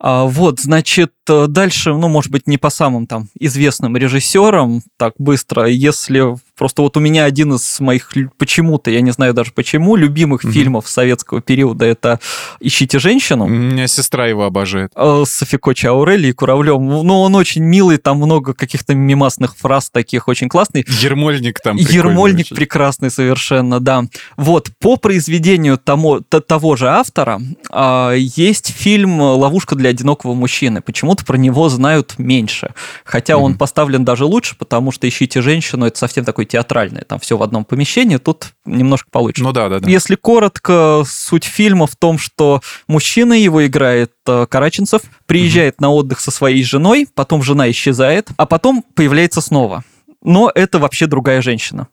[0.00, 5.66] А, вот, значит, дальше, ну, может быть, не по самым там известным режиссерам, так быстро,
[5.66, 10.44] если просто вот у меня один из моих почему-то, я не знаю даже почему, любимых
[10.44, 10.52] угу.
[10.52, 12.20] фильмов советского периода это
[12.60, 13.44] «Ищите женщину».
[13.44, 14.90] У меня сестра его обожает.
[14.94, 16.84] А, с Софикочи Аурели и Куравлем.
[16.84, 20.84] Ну, он очень милый, там много каких-то мемасных фраз таких очень классный.
[20.88, 22.56] Ермольник там Ермольник очень.
[22.56, 24.04] прекрасный совершенно, да.
[24.36, 27.40] Вот, по произведению тому, того же автора
[27.70, 30.82] а, есть фильм «Ловушка для одинокого мужчины».
[30.82, 32.72] Почему-то про него знают меньше.
[33.04, 33.36] Хотя mm-hmm.
[33.36, 37.42] он поставлен даже лучше, потому что «Ищите женщину»— это совсем такой театральное, там все в
[37.42, 39.42] одном помещении, тут немножко получше.
[39.42, 39.88] Ну да, да, да.
[39.88, 45.82] Если коротко, суть фильма в том, что мужчина, его играет э, Караченцев, приезжает mm-hmm.
[45.82, 49.84] на отдых со своей женой, потом жена исчезает, а потом появляется снова.
[50.22, 51.88] Но это вообще другая женщина.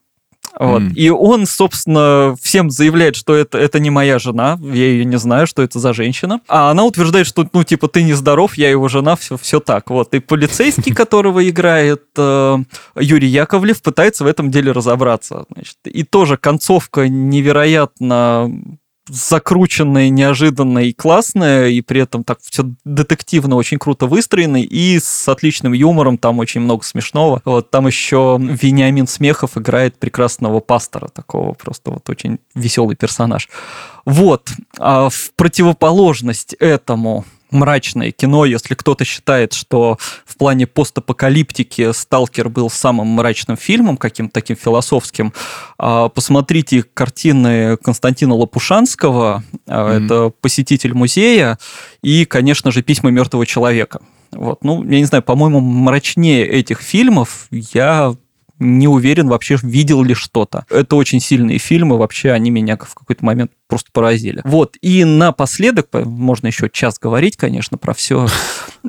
[0.60, 0.82] Вот.
[0.82, 0.93] Mm.
[0.93, 5.47] И он, собственно, всем заявляет, что это, это не моя жена, я ее не знаю,
[5.47, 6.41] что это за женщина.
[6.47, 9.89] А она утверждает, что, ну, типа, ты нездоров, я его жена, все, все так.
[9.89, 10.14] Вот.
[10.14, 12.58] И полицейский, которого играет э,
[12.95, 15.45] Юрий Яковлев, пытается в этом деле разобраться.
[15.53, 15.78] Значит.
[15.86, 18.51] И тоже концовка невероятно
[19.08, 25.28] закрученная, неожиданная и классная, и при этом так все детективно очень круто выстроено, и с
[25.28, 27.41] отличным юмором, там очень много смешного.
[27.45, 33.49] Вот там еще Вениамин Смехов играет прекрасного пастора, такого просто вот очень веселый персонаж.
[34.06, 42.49] Вот, а в противоположность этому мрачное кино, если кто-то считает, что в плане постапокалиптики «Сталкер»
[42.49, 45.33] был самым мрачным фильмом, каким-то таким философским,
[45.77, 50.05] а, посмотрите картины Константина Лопушанского, mm-hmm.
[50.05, 51.57] это «Посетитель музея»,
[52.01, 54.01] и, конечно же, «Письма мертвого человека».
[54.31, 58.13] Вот, ну, я не знаю, по-моему, мрачнее этих фильмов я
[58.59, 60.65] не уверен вообще, видел ли что-то.
[60.69, 64.41] Это очень сильные фильмы, вообще они меня в какой-то момент просто поразили.
[64.43, 68.28] Вот, и напоследок, можно еще час говорить, конечно, про все.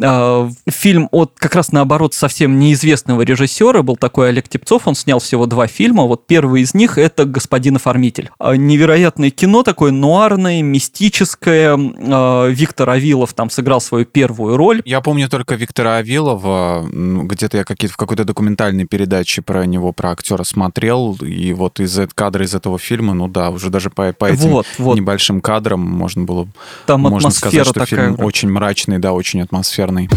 [0.03, 5.20] А, фильм от как раз наоборот совсем неизвестного режиссера был такой Олег Тепцов, он снял
[5.20, 8.31] всего два фильма, вот первый из них это «Господин оформитель».
[8.39, 11.79] А, невероятное кино, такое нуарное, мистическое.
[11.79, 14.83] А, Виктор Авилов там сыграл свою первую роль.
[14.85, 20.11] Я помню только Виктора Авилова, где-то я какие-то в какой-то документальной передаче про него, про
[20.11, 24.27] актера смотрел, и вот из кадра из этого фильма, ну да, уже даже по, по
[24.27, 26.49] этим вот вот, небольшим кадром можно было
[26.87, 30.09] Там можно сказать, что такая фильм очень мрачный, да, очень атмосферный.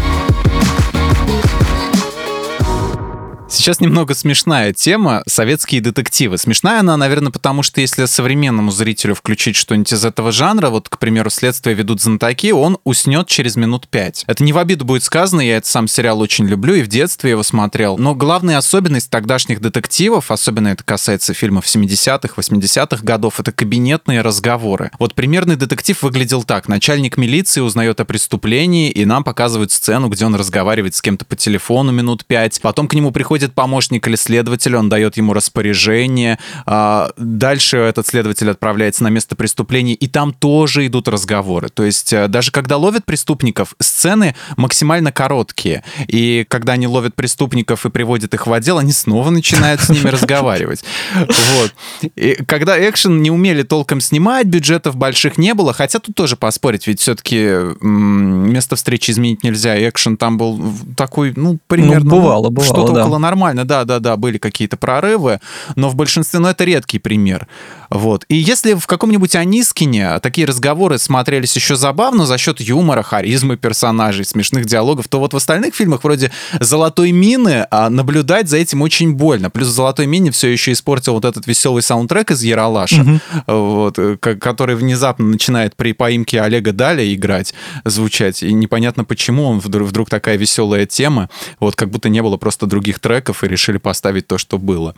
[3.60, 6.38] Сейчас немного смешная тема советские детективы.
[6.38, 10.96] Смешная она, наверное, потому что если современному зрителю включить что-нибудь из этого жанра, вот, к
[10.96, 14.24] примеру, следствие ведут знатоки, он уснет через минут пять.
[14.26, 17.32] Это не в обиду будет сказано, я этот сам сериал очень люблю и в детстве
[17.32, 17.98] его смотрел.
[17.98, 24.90] Но главная особенность тогдашних детективов, особенно это касается фильмов 70-х, 80-х годов, это кабинетные разговоры.
[24.98, 26.66] Вот примерный детектив выглядел так.
[26.66, 31.36] Начальник милиции узнает о преступлении, и нам показывают сцену, где он разговаривает с кем-то по
[31.36, 32.58] телефону минут пять.
[32.62, 36.38] Потом к нему приходит приходит помощник или следователь, он дает ему распоряжение.
[36.66, 41.68] А, дальше этот следователь отправляется на место преступления, и там тоже идут разговоры.
[41.68, 45.82] То есть э, даже когда ловят преступников, сцены максимально короткие.
[46.08, 50.08] И когда они ловят преступников и приводят их в отдел, они снова начинают с ними
[50.08, 50.84] разговаривать.
[51.16, 51.74] Вот.
[52.16, 56.86] И когда экшен не умели толком снимать, бюджетов больших не было, хотя тут тоже поспорить,
[56.86, 60.60] ведь все-таки место встречи изменить нельзя, экшен там был
[60.96, 62.10] такой, ну, примерно...
[62.10, 63.02] Ну, бывало, бывало, Что-то да.
[63.02, 65.40] около нормально, да-да-да, были какие-то прорывы,
[65.76, 67.46] но в большинстве, ну, это редкий пример.
[67.88, 68.24] Вот.
[68.28, 74.24] И если в каком-нибудь Анискине такие разговоры смотрелись еще забавно за счет юмора, харизмы персонажей,
[74.24, 76.30] смешных диалогов, то вот в остальных фильмах вроде
[76.60, 79.50] «Золотой мины» а, наблюдать за этим очень больно.
[79.50, 83.20] Плюс «Золотой мине» все еще испортил вот этот веселый саундтрек из Яралаша, угу.
[83.46, 88.42] вот, э, который внезапно начинает при поимке Олега Даля играть, звучать.
[88.42, 91.28] И непонятно, почему он вдруг, вдруг такая веселая тема,
[91.58, 94.94] вот как будто не было просто других треков треков и решили поставить то, что было.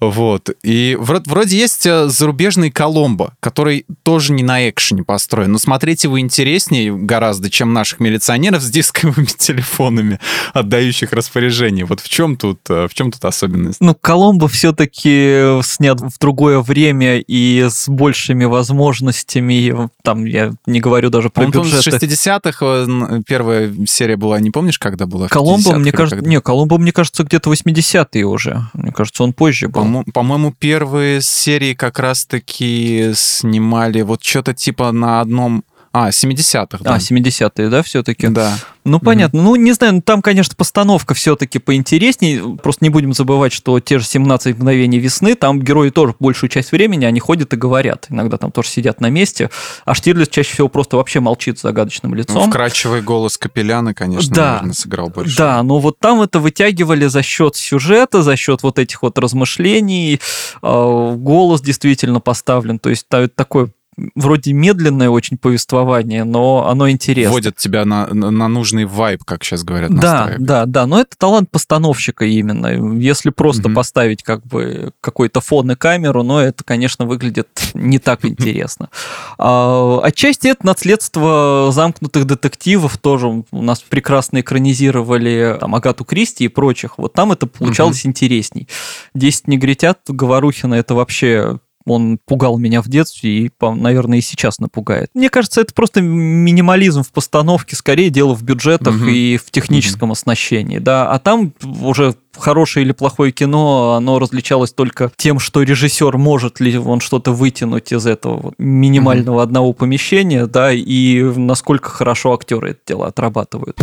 [0.00, 0.50] Вот.
[0.62, 6.18] И вроде есть э, зарубежный Коломбо, который тоже не на экшене построен, но смотреть его
[6.18, 10.18] интереснее гораздо, чем наших милиционеров с дисковыми телефонами,
[10.52, 11.84] отдающих распоряжение.
[11.84, 13.80] Вот в чем тут, э, в чем тут особенность?
[13.80, 19.88] Ну, Коломбо все-таки снят в другое время и с большими возможностями.
[20.02, 21.90] Там я не говорю даже про Он, бюджеты.
[21.90, 25.28] с 60-х первая серия была, не помнишь, когда была?
[25.28, 28.62] Коломбо, мне кажется, не, Коломбо, мне кажется, где-то где-то 80-е уже.
[28.74, 30.04] Мне кажется, он позже был.
[30.14, 35.64] По-моему, первые серии как раз-таки снимали вот что-то типа на одном
[35.98, 36.94] а, 70-х, да.
[36.94, 38.28] А, 70-е, да, все-таки?
[38.28, 38.52] Да.
[38.84, 39.38] Ну, понятно.
[39.38, 39.42] Mm-hmm.
[39.42, 42.58] Ну, не знаю, там, конечно, постановка все-таки поинтереснее.
[42.62, 46.70] Просто не будем забывать, что те же 17 мгновений весны, там герои тоже большую часть
[46.70, 48.06] времени, они ходят и говорят.
[48.10, 49.50] Иногда там тоже сидят на месте.
[49.86, 52.36] А Штирлиц чаще всего просто вообще молчит с загадочным ну, лицом.
[52.36, 54.52] Ну, вкрадчивый голос Капеляна, конечно, да.
[54.52, 55.36] наверное, сыграл больше.
[55.38, 60.20] Да, но вот там это вытягивали за счет сюжета, за счет вот этих вот размышлений.
[60.60, 62.78] А, голос действительно поставлен.
[62.78, 63.72] То есть такой
[64.14, 67.32] вроде медленное очень повествование, но оно интересно.
[67.32, 69.94] Вводит тебя на, на нужный вайб, как сейчас говорят.
[69.94, 72.98] Да, да, да, но это талант постановщика именно.
[72.98, 73.74] Если просто угу.
[73.74, 78.88] поставить как бы какой-то фон и камеру, но это, конечно, выглядит не так интересно.
[79.38, 83.44] А, отчасти это наследство замкнутых детективов тоже.
[83.50, 86.98] У нас прекрасно экранизировали там, Агату Кристи и прочих.
[86.98, 88.10] Вот там это получалось угу.
[88.10, 88.68] интересней.
[89.14, 95.10] «Десять негритят» Говорухина это вообще он пугал меня в детстве и, наверное, и сейчас напугает.
[95.14, 99.06] Мне кажется, это просто минимализм в постановке, скорее дело в бюджетах угу.
[99.06, 100.12] и в техническом угу.
[100.12, 101.10] оснащении, да.
[101.10, 106.76] А там уже хорошее или плохое кино, оно различалось только тем, что режиссер может ли
[106.76, 112.80] он что-то вытянуть из этого минимального mm одного помещения, да, и насколько хорошо актеры это
[112.86, 113.78] дело отрабатывают.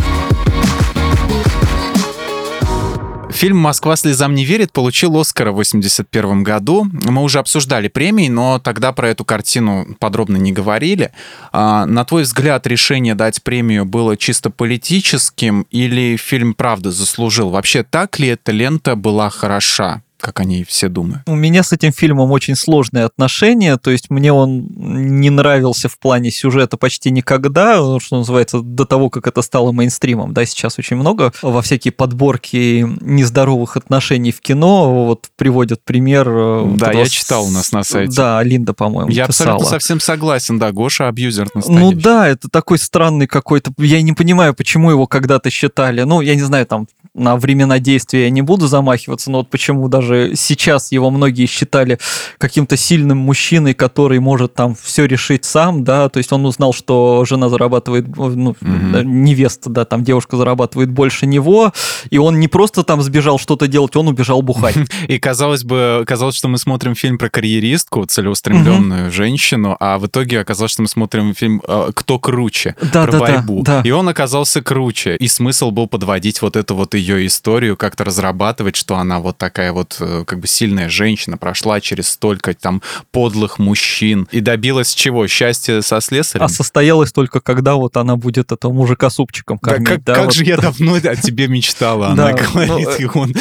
[3.33, 6.85] Фильм «Москва слезам не верит» получил Оскара в 1981 году.
[6.91, 11.11] Мы уже обсуждали премии, но тогда про эту картину подробно не говорили.
[11.51, 17.49] А, на твой взгляд, решение дать премию было чисто политическим или фильм правда заслужил?
[17.49, 20.02] Вообще, так ли эта лента была хороша?
[20.23, 21.23] Как они все думают.
[21.27, 25.99] У меня с этим фильмом очень сложные отношения, то есть мне он не нравился в
[25.99, 30.95] плане сюжета почти никогда, что называется, до того, как это стало мейнстримом, да, сейчас очень
[30.95, 36.29] много во всякие подборки нездоровых отношений в кино, вот приводят пример.
[36.29, 38.15] Э, да, я читал у нас на сайте.
[38.15, 39.55] Да, Линда, по-моему, Я писала.
[39.55, 41.83] абсолютно совсем согласен, да, Гоша абьюзер настоящий.
[41.83, 46.35] Ну да, это такой странный какой-то, я не понимаю, почему его когда-то считали, ну, я
[46.35, 50.91] не знаю, там, на времена действия я не буду замахиваться, но вот почему даже сейчас
[50.91, 51.99] его многие считали
[52.37, 57.23] каким-то сильным мужчиной, который может там все решить сам, да, то есть он узнал, что
[57.25, 58.57] жена зарабатывает, ну, угу.
[58.61, 61.73] невеста, да, там девушка зарабатывает больше него,
[62.09, 64.75] и он не просто там сбежал что-то делать, он убежал бухать.
[65.07, 70.39] И казалось бы, казалось, что мы смотрим фильм про карьеристку, целеустремленную женщину, а в итоге
[70.39, 73.63] оказалось, что мы смотрим фильм э, «Кто круче?» про борьбу.
[73.83, 78.75] И он оказался круче, и смысл был подводить вот эту вот ее историю, как-то разрабатывать,
[78.75, 82.81] что она вот такая вот как бы сильная женщина, прошла через столько там
[83.11, 85.27] подлых мужчин и добилась чего?
[85.27, 86.45] Счастья со слесарем?
[86.45, 89.87] А состоялась только когда вот она будет этого мужика супчиком кормить.
[89.87, 90.33] Да, как, да, как вот.
[90.33, 92.87] же я давно о тебе мечтала, она говорит.
[92.87, 93.33] Ну, и он...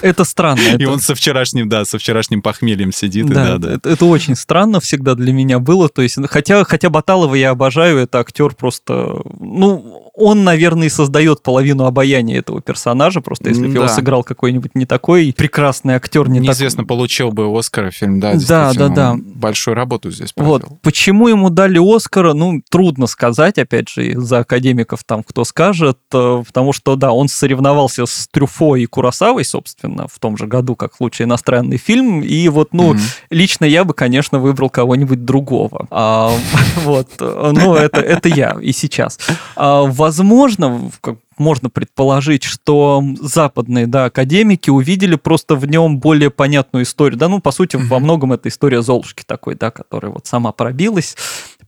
[0.00, 0.60] Это странно.
[0.78, 3.26] И он со вчерашним, да, со вчерашним похмельем сидит.
[3.26, 5.88] Да, это очень странно всегда для меня было.
[5.88, 11.42] То есть, хотя, хотя Баталова я обожаю, это актер просто, ну, он, наверное, и создает
[11.42, 16.38] половину обаяния этого персонажа, просто если бы его сыграл какой-нибудь не такой прекрасный актер, не
[16.40, 16.88] Неизвестно, так...
[16.88, 19.16] получил бы Оскара фильм, да, да, да, да.
[19.16, 20.52] большую работу здесь провел.
[20.52, 20.64] Вот.
[20.82, 26.42] Почему ему дали Оскара, ну, трудно сказать, опять же, за академиков там кто скажет, э,
[26.46, 31.00] потому что, да, он соревновался с Трюфо и Курасавой, собственно, в том же году, как
[31.00, 33.00] лучший иностранный фильм, и вот, ну, mm
[33.30, 35.86] лично я бы, конечно, выбрал кого-нибудь другого.
[35.90, 36.32] А,
[36.76, 39.18] вот, ну, это, это я и сейчас.
[39.56, 46.82] А, возможно, как можно предположить, что западные да, академики увидели просто в нем более понятную
[46.82, 47.16] историю.
[47.16, 51.16] Да, ну, по сути, во многом это история Золушки такой, да, которая вот сама пробилась.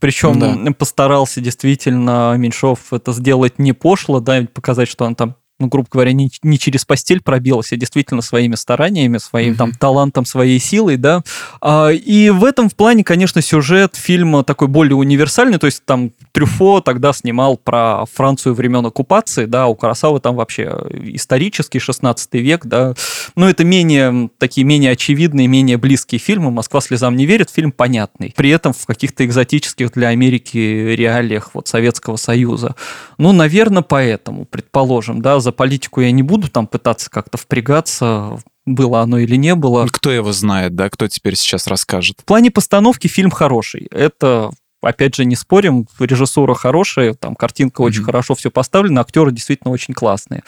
[0.01, 0.73] Причем да.
[0.73, 6.11] постарался действительно Меньшов это сделать не пошло, да, показать, что он там ну, грубо говоря,
[6.11, 9.57] не, не через постель пробилась, а действительно своими стараниями, своим mm-hmm.
[9.57, 11.23] там талантом, своей силой, да.
[11.61, 16.11] А, и в этом в плане, конечно, сюжет фильма такой более универсальный, то есть там
[16.33, 22.65] Трюфо тогда снимал про Францию времен оккупации, да, у Карасавы там вообще исторический 16 век,
[22.65, 22.93] да.
[23.35, 26.51] Но это менее, такие менее очевидные, менее близкие фильмы.
[26.51, 28.33] «Москва слезам не верит», фильм понятный.
[28.35, 32.75] При этом в каких-то экзотических для Америки реалиях вот Советского Союза.
[33.17, 39.01] Ну, наверное, поэтому, предположим, да, за политику я не буду там пытаться как-то впрягаться, было
[39.01, 39.87] оно или не было.
[39.91, 42.17] Кто его знает, да, кто теперь сейчас расскажет?
[42.21, 43.87] В плане постановки фильм хороший.
[43.91, 44.51] Это
[44.85, 47.85] опять же, не спорим, режиссура хорошая, там картинка mm-hmm.
[47.85, 50.43] очень хорошо все поставлена, актеры действительно очень классные.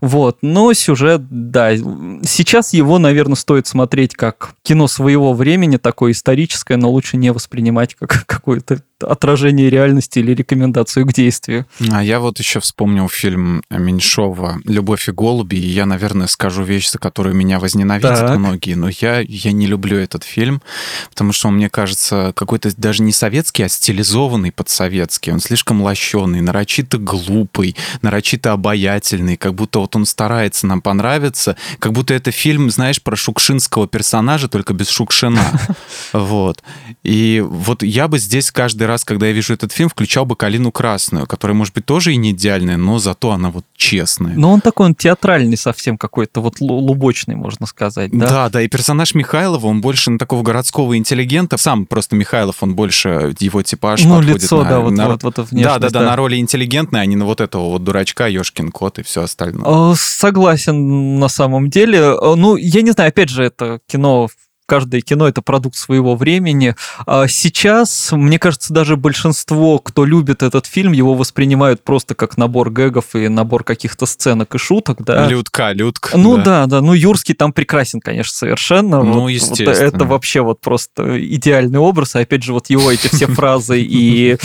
[0.00, 6.76] Вот, но сюжет, да, сейчас его, наверное, стоит смотреть как кино своего времени, такое историческое,
[6.76, 11.66] но лучше не воспринимать как какое-то отражение реальности или рекомендацию к действию.
[11.90, 16.90] А я вот еще вспомнил фильм Меньшова «Любовь и голуби», и я, наверное, скажу вещь,
[16.90, 18.38] за которую меня возненавидят так.
[18.38, 20.62] многие, но я, я не люблю этот фильм,
[21.10, 25.82] потому что он, мне кажется, какой-то даже не советский, а стилизованный под советский, он слишком
[25.82, 32.30] лощеный, нарочито глупый, нарочито обаятельный, как будто вот он старается нам понравиться, как будто это
[32.30, 35.60] фильм, знаешь, про шукшинского персонажа, только без Шукшина.
[36.12, 36.62] Вот.
[37.02, 40.72] И вот я бы здесь каждый раз, когда я вижу этот фильм, включал бы «Калину
[40.72, 44.34] красную», которая, может быть, тоже и не идеальная, но зато она вот честная.
[44.34, 48.28] Но он такой, он театральный совсем какой-то, вот лубочный, можно сказать, да?
[48.28, 51.56] Да, да, и персонаж Михайлова, он больше на такого городского интеллигента.
[51.56, 55.38] Сам просто Михайлов, он больше его типаж Ну, лицо, на, да, вот, на, вот, вот
[55.38, 58.26] внешность, да, да, да, да, на роли интеллигентной, а не на вот этого вот дурачка,
[58.26, 59.92] Ёшкин кот и все остальное.
[59.92, 61.98] Э, согласен на самом деле.
[61.98, 64.28] Э, ну, я не знаю, опять же, это кино
[64.66, 66.74] каждое кино это продукт своего времени.
[67.06, 72.70] А сейчас, мне кажется, даже большинство, кто любит этот фильм, его воспринимают просто как набор
[72.70, 75.26] гэгов и набор каких-то сценок и шуток, да.
[75.28, 76.16] Людка, Людка.
[76.16, 76.80] Ну да, да, да.
[76.80, 79.02] ну Юрский там прекрасен, конечно, совершенно.
[79.02, 79.70] Ну, вот, естественно.
[79.70, 83.80] Вот это вообще вот просто идеальный образ, и опять же вот его эти все фразы
[83.80, 84.36] и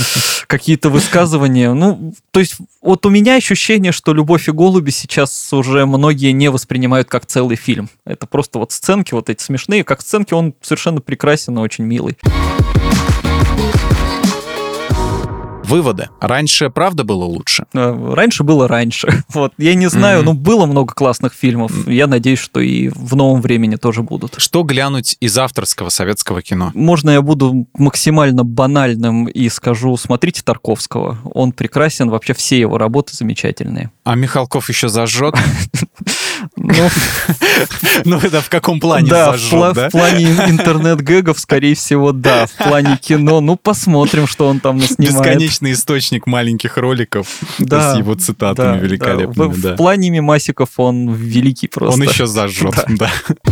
[0.48, 1.74] какие-то высказывания.
[1.74, 6.50] Ну, то есть вот у меня ощущение, что «Любовь и голуби» сейчас уже многие не
[6.50, 7.90] воспринимают как целый фильм.
[8.06, 12.18] Это просто вот сценки вот эти смешные, как сценки он совершенно прекрасен и очень милый.
[15.64, 16.10] Выводы.
[16.20, 17.66] Раньше правда было лучше?
[17.74, 19.24] Э, раньше было раньше.
[19.34, 19.54] Вот.
[19.58, 20.26] Я не знаю, mm-hmm.
[20.26, 21.72] ну, было много классных фильмов.
[21.88, 24.36] Я надеюсь, что и в новом времени тоже будут.
[24.38, 26.72] Что глянуть из авторского советского кино?
[26.74, 31.20] Можно я буду максимально банальным и скажу, смотрите Тарковского.
[31.24, 33.92] Он прекрасен, вообще все его работы замечательные.
[34.04, 35.36] А Михалков еще зажжет?
[36.56, 36.74] Ну,
[38.06, 39.74] ну, это в каком плане да, да?
[39.74, 42.48] в плане интернет-гэгов, скорее всего, да.
[42.48, 45.14] В плане кино, ну, посмотрим, что он там наснимает.
[45.14, 47.28] Бесконечный источник маленьких роликов
[47.60, 49.54] да, с его цитатами да, великолепными.
[49.56, 49.70] Да.
[49.70, 52.02] В, в плане мимасиков он великий просто.
[52.02, 53.12] Он еще зажжет, да.
[53.46, 53.52] да.